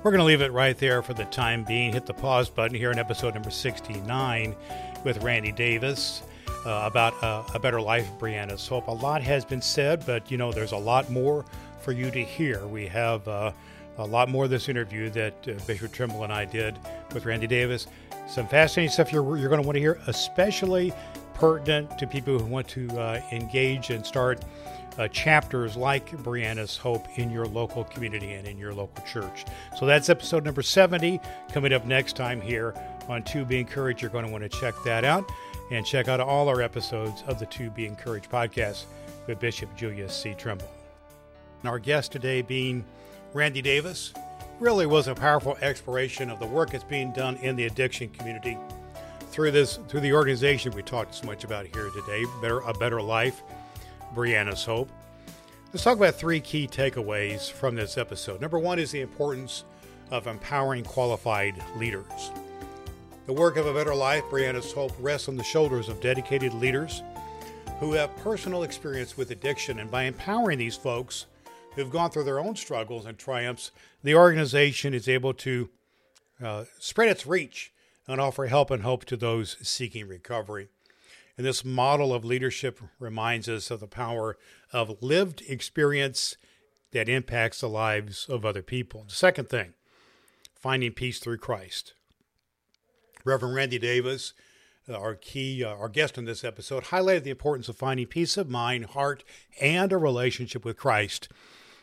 We're 0.03 0.11
going 0.11 0.19
to 0.19 0.23
leave 0.25 0.41
it 0.41 0.51
right 0.51 0.77
there 0.77 1.01
for 1.01 1.15
the 1.15 1.25
time 1.25 1.63
being. 1.63 1.93
Hit 1.93 2.05
the 2.05 2.13
pause 2.13 2.47
button 2.47 2.77
here 2.77 2.91
in 2.91 2.99
episode 2.99 3.33
number 3.33 3.49
69 3.49 4.55
with 5.03 5.23
Randy 5.23 5.51
Davis 5.51 6.21
uh, 6.63 6.83
about 6.85 7.23
uh, 7.23 7.43
a 7.55 7.59
better 7.59 7.81
life, 7.81 8.07
Brianna's 8.19 8.67
hope. 8.67 8.87
A 8.87 8.91
lot 8.91 9.23
has 9.23 9.43
been 9.43 9.63
said, 9.63 10.05
but 10.05 10.29
you 10.29 10.37
know, 10.37 10.51
there's 10.51 10.73
a 10.73 10.77
lot 10.77 11.09
more 11.09 11.43
for 11.81 11.91
you 11.91 12.11
to 12.11 12.23
hear. 12.23 12.67
We 12.67 12.85
have 12.85 13.27
uh, 13.27 13.51
a 13.97 14.05
lot 14.05 14.29
more 14.29 14.45
of 14.45 14.49
this 14.49 14.69
interview 14.69 15.09
that 15.11 15.47
uh, 15.47 15.53
Bishop 15.65 15.91
Trimble 15.91 16.23
and 16.23 16.31
I 16.31 16.45
did 16.45 16.77
with 17.13 17.25
Randy 17.25 17.47
Davis. 17.47 17.87
Some 18.27 18.47
fascinating 18.47 18.91
stuff 18.91 19.11
you're, 19.11 19.37
you're 19.37 19.49
going 19.49 19.61
to 19.61 19.65
want 19.65 19.75
to 19.75 19.79
hear, 19.79 19.99
especially 20.07 20.93
pertinent 21.33 21.97
to 21.99 22.07
people 22.07 22.37
who 22.37 22.45
want 22.45 22.67
to 22.69 22.89
uh, 22.99 23.21
engage 23.31 23.89
and 23.89 24.05
start 24.05 24.43
uh, 24.97 25.07
chapters 25.07 25.77
like 25.77 26.09
Brianna's 26.23 26.75
Hope 26.75 27.07
in 27.19 27.29
your 27.29 27.45
local 27.45 27.83
community 27.83 28.33
and 28.33 28.47
in 28.47 28.57
your 28.57 28.73
local 28.73 29.03
church. 29.05 29.45
So 29.77 29.85
that's 29.85 30.09
episode 30.09 30.43
number 30.43 30.61
70 30.61 31.19
coming 31.51 31.73
up 31.73 31.85
next 31.85 32.15
time 32.15 32.41
here 32.41 32.73
on 33.07 33.23
To 33.23 33.45
Be 33.45 33.59
Encouraged. 33.59 34.01
You're 34.01 34.11
going 34.11 34.25
to 34.25 34.31
want 34.31 34.43
to 34.43 34.49
check 34.49 34.73
that 34.83 35.03
out 35.03 35.29
and 35.71 35.85
check 35.85 36.07
out 36.07 36.19
all 36.19 36.49
our 36.49 36.61
episodes 36.61 37.23
of 37.27 37.39
the 37.39 37.45
To 37.47 37.69
Be 37.69 37.85
Encouraged 37.85 38.29
podcast 38.29 38.85
with 39.27 39.39
Bishop 39.39 39.75
Julius 39.75 40.15
C. 40.15 40.33
Trimble. 40.33 40.69
And 41.61 41.69
our 41.69 41.79
guest 41.79 42.11
today 42.11 42.41
being 42.41 42.83
Randy 43.33 43.61
Davis 43.61 44.13
really 44.59 44.85
was 44.85 45.07
a 45.07 45.15
powerful 45.15 45.57
exploration 45.61 46.29
of 46.29 46.39
the 46.39 46.47
work 46.47 46.71
that's 46.71 46.83
being 46.83 47.11
done 47.11 47.35
in 47.37 47.55
the 47.55 47.65
addiction 47.65 48.09
community 48.09 48.57
through 49.29 49.51
this 49.51 49.79
through 49.87 49.99
the 49.99 50.13
organization 50.13 50.73
we 50.73 50.81
talked 50.81 51.13
so 51.13 51.27
much 51.27 51.43
about 51.43 51.67
here 51.67 51.89
today, 51.91 52.25
Better 52.41 52.59
a 52.59 52.73
Better 52.73 53.01
Life 53.01 53.43
Brianna's 54.15 54.63
Hope. 54.63 54.89
Let's 55.71 55.83
talk 55.83 55.97
about 55.97 56.15
three 56.15 56.39
key 56.39 56.67
takeaways 56.67 57.51
from 57.51 57.75
this 57.75 57.97
episode. 57.97 58.41
Number 58.41 58.57
one 58.57 58.79
is 58.79 58.91
the 58.91 59.01
importance 59.01 59.65
of 60.09 60.25
empowering 60.25 60.85
qualified 60.85 61.61
leaders. 61.75 62.31
The 63.25 63.33
work 63.33 63.57
of 63.57 63.67
a 63.67 63.73
better 63.73 63.93
life, 63.93 64.23
Brianna's 64.31 64.71
Hope, 64.71 64.93
rests 64.99 65.27
on 65.27 65.35
the 65.35 65.43
shoulders 65.43 65.89
of 65.89 65.99
dedicated 65.99 66.53
leaders 66.53 67.03
who 67.81 67.91
have 67.93 68.15
personal 68.17 68.63
experience 68.63 69.17
with 69.17 69.31
addiction. 69.31 69.79
And 69.79 69.91
by 69.91 70.03
empowering 70.03 70.57
these 70.57 70.77
folks 70.77 71.25
who've 71.77 71.91
gone 71.91 72.11
through 72.11 72.23
their 72.23 72.39
own 72.39 72.55
struggles 72.55 73.05
and 73.05 73.17
triumphs, 73.17 73.71
the 74.03 74.15
organization 74.15 74.93
is 74.93 75.07
able 75.07 75.33
to 75.33 75.69
uh, 76.43 76.65
spread 76.79 77.09
its 77.09 77.25
reach 77.25 77.71
and 78.07 78.21
offer 78.21 78.47
help 78.47 78.71
and 78.71 78.83
hope 78.83 79.05
to 79.05 79.17
those 79.17 79.57
seeking 79.61 80.07
recovery. 80.07 80.67
And 81.37 81.45
this 81.45 81.63
model 81.63 82.13
of 82.13 82.25
leadership 82.25 82.79
reminds 82.99 83.47
us 83.47 83.69
of 83.69 83.79
the 83.79 83.87
power 83.87 84.37
of 84.73 85.01
lived 85.01 85.43
experience 85.47 86.35
that 86.91 87.09
impacts 87.09 87.61
the 87.61 87.69
lives 87.69 88.27
of 88.27 88.43
other 88.45 88.63
people. 88.63 89.05
The 89.07 89.15
second 89.15 89.49
thing, 89.49 89.73
finding 90.55 90.93
peace 90.93 91.19
through 91.19 91.37
Christ. 91.37 91.93
Reverend 93.23 93.55
Randy 93.55 93.77
Davis, 93.77 94.33
uh, 94.89 94.97
our 94.97 95.13
key, 95.13 95.63
uh, 95.63 95.75
our 95.75 95.89
guest 95.89 96.17
in 96.17 96.25
this 96.25 96.43
episode, 96.43 96.85
highlighted 96.85 97.23
the 97.23 97.29
importance 97.29 97.67
of 97.69 97.75
finding 97.75 98.07
peace 98.07 98.37
of 98.37 98.49
mind, 98.49 98.85
heart, 98.85 99.23
and 99.61 99.91
a 99.91 99.97
relationship 99.97 100.63
with 100.63 100.77
Christ 100.77 101.27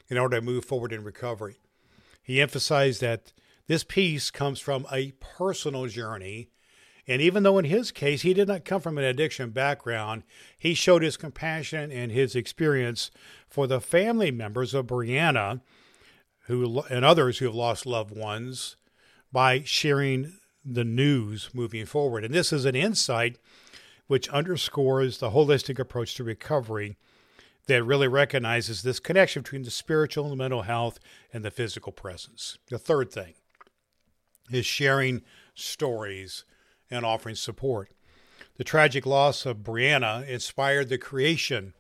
in 0.09 0.19
order 0.19 0.39
to 0.39 0.43
move 0.43 0.65
forward 0.65 0.93
in 0.93 1.05
recovery. 1.05 1.57
He 2.23 2.41
emphasized 2.41 3.01
that 3.01 3.33
this 3.67 3.85
peace 3.85 4.31
comes 4.31 4.61
from 4.61 4.87
a 4.93 5.13
personal 5.13 5.87
journey 5.87 6.49
and 7.07 7.21
even 7.21 7.43
though 7.43 7.59
in 7.59 7.67
his 7.67 7.93
case 7.93 8.23
he 8.23 8.33
did 8.33 8.49
not 8.49 8.65
come 8.65 8.81
from 8.81 8.97
an 8.97 9.05
addiction 9.05 9.51
background, 9.51 10.23
he 10.59 10.75
showed 10.75 11.03
his 11.03 11.17
compassion 11.17 11.93
and 11.93 12.11
his 12.11 12.35
experience 12.35 13.11
for 13.47 13.67
the 13.67 13.81
family 13.81 14.31
members 14.31 14.75
of 14.75 14.87
Brianna 14.87 15.61
who 16.47 16.83
and 16.91 17.05
others 17.05 17.39
who 17.39 17.47
have 17.47 17.55
lost 17.55 17.87
loved 17.87 18.15
ones 18.15 18.77
by 19.33 19.63
sharing 19.65 20.35
the 20.65 20.85
news 20.85 21.51
moving 21.53 21.87
forward. 21.87 22.25
And 22.25 22.35
this 22.35 22.53
is 22.53 22.65
an 22.65 22.77
insight 22.77 23.39
which 24.07 24.29
underscores 24.29 25.19
the 25.19 25.31
holistic 25.31 25.79
approach 25.79 26.15
to 26.15 26.25
recovery 26.25 26.97
that 27.67 27.83
really 27.83 28.09
recognizes 28.09 28.83
this 28.83 29.01
connection 29.01 29.43
between 29.43 29.63
the 29.63 29.71
spiritual 29.71 30.25
and 30.25 30.33
the 30.33 30.37
mental 30.37 30.63
health 30.63 30.99
and 31.33 31.45
the 31.45 31.51
physical 31.51 31.93
presence. 31.93 32.59
The 32.69 32.79
third 32.79 33.11
thing 33.11 33.35
is 34.51 34.67
sharing 34.67 35.23
stories 35.55 36.45
and 36.91 37.07
offering 37.07 37.35
support. 37.35 37.91
The 38.57 38.65
tragic 38.65 39.07
loss 39.07 39.47
of 39.47 39.59
Brianna 39.59 40.29
inspired 40.29 40.89
the 40.89 40.99
creation 40.99 41.75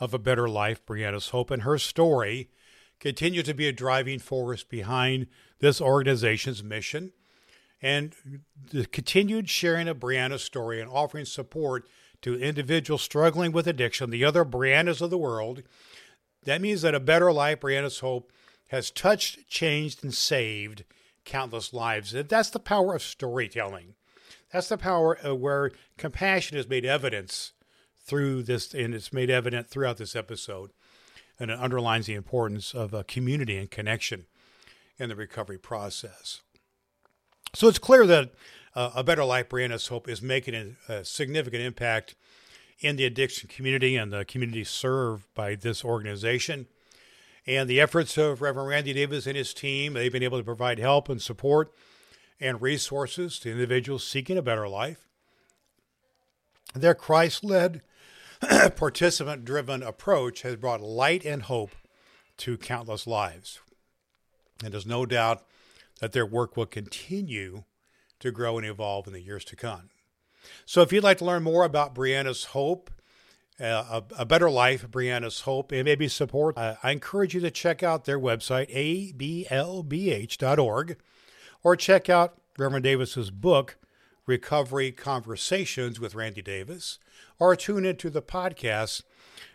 of 0.00 0.14
A 0.14 0.18
Better 0.18 0.48
Life, 0.48 0.84
Brianna's 0.84 1.28
Hope, 1.28 1.50
and 1.50 1.62
her 1.62 1.78
story 1.78 2.50
continues 2.98 3.44
to 3.44 3.54
be 3.54 3.68
a 3.68 3.72
driving 3.72 4.18
force 4.18 4.64
behind 4.64 5.26
this 5.60 5.80
organization's 5.80 6.64
mission. 6.64 7.12
And 7.82 8.14
the 8.70 8.86
continued 8.86 9.50
sharing 9.50 9.86
of 9.86 9.98
Brianna's 9.98 10.42
story 10.42 10.80
and 10.80 10.90
offering 10.90 11.26
support 11.26 11.86
to 12.26 12.34
individuals 12.34 13.02
struggling 13.02 13.52
with 13.52 13.68
addiction, 13.68 14.10
the 14.10 14.24
other 14.24 14.44
Briannas 14.44 15.00
of 15.00 15.10
the 15.10 15.16
world, 15.16 15.62
that 16.42 16.60
means 16.60 16.82
that 16.82 16.92
A 16.92 16.98
Better 16.98 17.32
Life, 17.32 17.60
Brianna's 17.60 18.00
Hope, 18.00 18.32
has 18.70 18.90
touched, 18.90 19.48
changed, 19.48 20.02
and 20.02 20.12
saved 20.12 20.82
countless 21.24 21.72
lives. 21.72 22.10
That's 22.10 22.50
the 22.50 22.58
power 22.58 22.96
of 22.96 23.02
storytelling. 23.04 23.94
That's 24.52 24.68
the 24.68 24.76
power 24.76 25.16
where 25.22 25.70
compassion 25.98 26.58
is 26.58 26.68
made 26.68 26.84
evidence 26.84 27.52
through 28.04 28.42
this, 28.42 28.74
and 28.74 28.92
it's 28.92 29.12
made 29.12 29.30
evident 29.30 29.68
throughout 29.68 29.98
this 29.98 30.16
episode. 30.16 30.72
And 31.38 31.52
it 31.52 31.60
underlines 31.60 32.06
the 32.06 32.14
importance 32.14 32.74
of 32.74 32.92
a 32.92 33.04
community 33.04 33.56
and 33.56 33.70
connection 33.70 34.26
in 34.98 35.08
the 35.10 35.14
recovery 35.14 35.58
process. 35.58 36.42
So 37.54 37.68
it's 37.68 37.78
clear 37.78 38.04
that 38.08 38.32
uh, 38.76 38.90
A 38.94 39.02
Better 39.02 39.24
Life, 39.24 39.48
Brianna's 39.48 39.88
Hope, 39.88 40.08
is 40.08 40.20
making 40.20 40.54
a, 40.54 40.92
a 40.92 41.04
significant 41.04 41.62
impact 41.62 42.14
in 42.80 42.96
the 42.96 43.06
addiction 43.06 43.48
community 43.48 43.96
and 43.96 44.12
the 44.12 44.26
community 44.26 44.62
served 44.62 45.24
by 45.34 45.54
this 45.54 45.82
organization. 45.82 46.66
And 47.46 47.70
the 47.70 47.80
efforts 47.80 48.18
of 48.18 48.42
Reverend 48.42 48.68
Randy 48.68 48.92
Davis 48.92 49.26
and 49.26 49.36
his 49.36 49.54
team, 49.54 49.94
they've 49.94 50.12
been 50.12 50.22
able 50.22 50.38
to 50.38 50.44
provide 50.44 50.78
help 50.78 51.08
and 51.08 51.22
support 51.22 51.72
and 52.38 52.60
resources 52.60 53.38
to 53.40 53.50
individuals 53.50 54.04
seeking 54.04 54.36
a 54.36 54.42
better 54.42 54.68
life. 54.68 55.08
Their 56.74 56.94
Christ 56.94 57.42
led, 57.42 57.80
participant 58.76 59.46
driven 59.46 59.82
approach 59.82 60.42
has 60.42 60.56
brought 60.56 60.82
light 60.82 61.24
and 61.24 61.42
hope 61.42 61.74
to 62.38 62.58
countless 62.58 63.06
lives. 63.06 63.60
And 64.62 64.74
there's 64.74 64.84
no 64.84 65.06
doubt 65.06 65.46
that 66.00 66.12
their 66.12 66.26
work 66.26 66.58
will 66.58 66.66
continue 66.66 67.64
to 68.26 68.32
grow 68.32 68.58
and 68.58 68.66
evolve 68.66 69.06
in 69.06 69.12
the 69.12 69.20
years 69.20 69.44
to 69.46 69.56
come. 69.56 69.90
So, 70.64 70.82
if 70.82 70.92
you'd 70.92 71.02
like 71.04 71.18
to 71.18 71.24
learn 71.24 71.42
more 71.42 71.64
about 71.64 71.94
Brianna's 71.94 72.44
Hope, 72.44 72.90
uh, 73.60 73.64
a, 73.64 74.04
a, 74.18 74.24
Better 74.26 74.50
Life, 74.50 74.86
Brianna's 74.90 75.40
Hope, 75.40 75.72
and 75.72 75.84
maybe 75.84 76.08
support, 76.08 76.56
uh, 76.58 76.76
I 76.82 76.92
encourage 76.92 77.34
you 77.34 77.40
to 77.40 77.50
check 77.50 77.82
out 77.82 78.04
their 78.04 78.20
website, 78.20 78.70
ablbh.org 79.18 80.96
or 81.62 81.74
check 81.74 82.08
out 82.08 82.40
Reverend 82.58 82.84
Davis's 82.84 83.30
book, 83.30 83.76
Recovery 84.26 84.92
Conversations 84.92 85.98
with 85.98 86.14
Randy 86.14 86.42
Davis, 86.42 86.98
or 87.38 87.56
tune 87.56 87.84
into 87.84 88.08
the 88.08 88.22
podcast, 88.22 89.02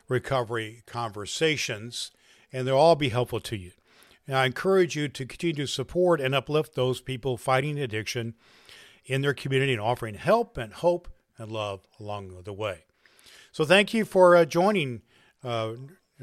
Recovery 0.10 0.84
Conversations, 0.86 2.12
and 2.52 2.68
they'll 2.68 2.76
all 2.76 2.96
be 2.96 3.10
helpful 3.10 3.40
to 3.40 3.56
you. 3.56 3.72
And 4.32 4.38
I 4.38 4.46
encourage 4.46 4.96
you 4.96 5.10
to 5.10 5.26
continue 5.26 5.56
to 5.56 5.68
support 5.68 6.22
and 6.22 6.34
uplift 6.34 6.74
those 6.74 7.02
people 7.02 7.36
fighting 7.36 7.78
addiction 7.78 8.36
in 9.06 9.22
their 9.22 9.34
community 9.34 9.74
and 9.74 9.82
offering 9.82 10.16
help 10.16 10.58
and 10.58 10.72
hope 10.72 11.10
and 11.38 11.52
love 11.52 11.86
along 12.00 12.42
the 12.46 12.54
way. 12.54 12.86
So 13.52 13.66
thank 13.66 13.94
you 13.94 14.06
for 14.06 14.38
uh, 14.38 14.46
joining 14.46 15.02
uh, 15.44 15.74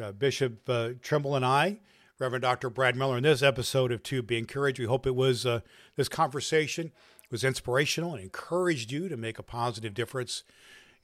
uh, 0.02 0.12
Bishop 0.12 0.66
uh, 0.70 0.92
Trimble 1.02 1.36
and 1.36 1.44
I, 1.44 1.80
Reverend 2.18 2.40
Dr. 2.40 2.70
Brad 2.70 2.96
Miller, 2.96 3.18
in 3.18 3.24
this 3.24 3.42
episode 3.42 3.92
of 3.92 4.02
To 4.04 4.22
Be 4.22 4.38
Encouraged. 4.38 4.78
We 4.78 4.86
hope 4.86 5.06
it 5.06 5.14
was 5.14 5.44
uh, 5.44 5.60
this 5.96 6.08
conversation 6.08 6.92
was 7.30 7.44
inspirational 7.44 8.14
and 8.14 8.22
encouraged 8.22 8.90
you 8.90 9.10
to 9.10 9.18
make 9.18 9.38
a 9.38 9.42
positive 9.42 9.92
difference 9.92 10.44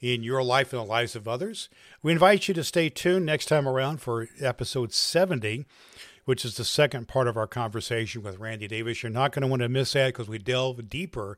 in 0.00 0.22
your 0.22 0.42
life 0.42 0.72
and 0.72 0.80
the 0.80 0.86
lives 0.86 1.14
of 1.14 1.28
others. 1.28 1.68
We 2.02 2.12
invite 2.12 2.48
you 2.48 2.55
to 2.55 2.64
stay 2.64 2.88
tuned 2.88 3.26
next 3.26 3.44
time 3.44 3.68
around 3.68 4.00
for 4.00 4.28
episode 4.40 4.94
70, 4.94 5.66
which 6.25 6.45
is 6.45 6.57
the 6.57 6.64
second 6.64 7.09
part 7.09 7.29
of 7.29 7.37
our 7.37 7.47
conversation 7.47 8.22
with 8.22 8.39
Randy 8.39 8.68
Davis. 8.68 9.03
You're 9.03 9.11
not 9.11 9.33
going 9.33 9.43
to 9.43 9.49
want 9.49 9.62
to 9.62 9.68
miss 9.68 9.93
that 9.93 10.09
because 10.09 10.29
we 10.29 10.39
delve 10.39 10.89
deeper 10.89 11.37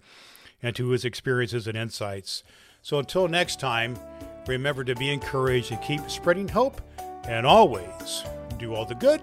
into 0.63 0.89
his 0.91 1.05
experiences 1.05 1.67
and 1.67 1.77
insights. 1.77 2.43
So 2.83 2.99
until 2.99 3.29
next 3.29 3.61
time, 3.61 3.99
remember 4.47 4.85
to 4.85 4.95
be 4.95 5.11
encouraged 5.11 5.73
and 5.73 5.83
keep 5.83 6.09
spreading 6.09 6.49
hope 6.49 6.81
and 7.25 7.47
always 7.47 8.25
do 8.59 8.75
all 8.75 8.85
the 8.85 8.95
good 8.95 9.21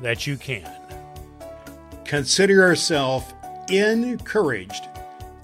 that 0.00 0.26
you 0.26 0.36
can. 0.36 0.70
Consider 2.04 2.54
yourself 2.54 3.34
encouraged 3.68 4.88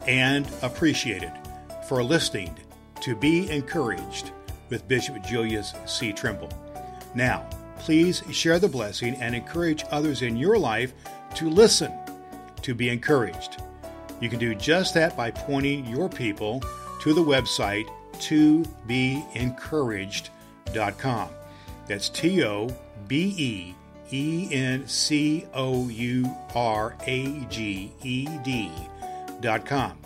and 0.07 0.49
appreciated 0.63 1.33
for 1.89 2.03
listening 2.03 2.59
to 3.03 3.15
Be 3.15 3.51
Encouraged 3.51 4.31
with 4.71 4.89
Bishop 4.89 5.23
Julius 5.23 5.75
C. 5.87 6.13
Trimble. 6.13 6.49
Now, 7.15 7.47
please 7.85 8.23
share 8.31 8.59
the 8.59 8.67
blessing 8.67 9.15
and 9.21 9.35
encourage 9.35 9.85
others 9.91 10.23
in 10.23 10.39
your 10.39 10.57
life 10.57 10.95
to 11.35 11.51
listen 11.51 11.93
to 12.63 12.75
be 12.75 12.89
encouraged. 12.89 13.63
You 14.23 14.31
can 14.31 14.39
do 14.39 14.55
just 14.55 14.95
that 14.95 15.15
by 15.19 15.31
pointing 15.31 15.85
your 15.85 16.09
people 16.09 16.63
to 17.03 17.13
the 17.13 17.21
website 17.21 17.87
to 18.21 18.65
be 18.87 19.23
encouraged.com. 19.35 21.29
That's 21.87 22.09
T 22.09 22.43
O 22.43 22.75
B 23.07 23.35
E 23.37 23.75
E 24.11 24.49
N 24.51 24.89
C 24.89 25.47
O 25.53 25.87
U 25.91 26.35
R 26.55 26.97
A 27.07 27.41
G 27.51 27.93
E 28.03 28.27
D 28.43 28.73
dot 29.43 29.67
com 29.67 29.99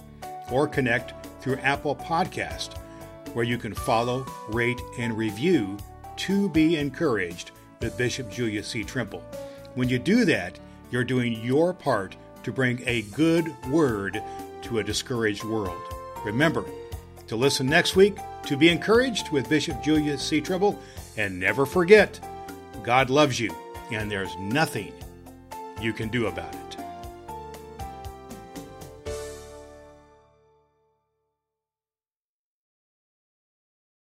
or 0.51 0.67
connect 0.67 1.15
through 1.41 1.59
Apple 1.59 1.95
Podcast, 1.95 2.77
where 3.35 3.45
you 3.45 3.57
can 3.57 3.73
follow, 3.73 4.27
rate, 4.49 4.81
and 4.99 5.17
review 5.17 5.77
To 6.17 6.49
Be 6.49 6.77
Encouraged 6.77 7.53
with 7.81 7.97
Bishop 7.97 8.31
Julius 8.31 8.69
C. 8.69 8.85
Trimble. 8.85 9.23
When 9.75 9.89
you 9.89 9.99
do 9.99 10.25
that, 10.25 10.59
you're 10.91 11.05
doing 11.05 11.45
your 11.45 11.73
part 11.73 12.17
to 12.43 12.53
bring 12.53 12.83
a 12.87 13.03
good 13.03 13.55
word 13.69 14.23
to 14.63 14.79
a 14.79 14.85
discouraged 14.85 15.45
world. 15.45 15.81
Remember 16.25 16.65
to 17.27 17.37
listen 17.37 17.67
next 17.67 17.95
week 17.95 18.17
to 18.47 18.57
Be 18.57 18.71
Encouraged 18.71 19.31
with 19.31 19.49
Bishop 19.49 19.83
Julius 19.83 20.23
C. 20.23 20.41
Trimble, 20.41 20.79
and 21.17 21.39
never 21.39 21.67
forget, 21.67 22.19
God 22.83 23.11
loves 23.11 23.39
you, 23.39 23.55
and 23.93 24.11
there's 24.11 24.35
nothing 24.39 24.93
you 25.81 25.93
can 25.93 26.09
do 26.09 26.27
about 26.27 26.55
it. 26.55 26.68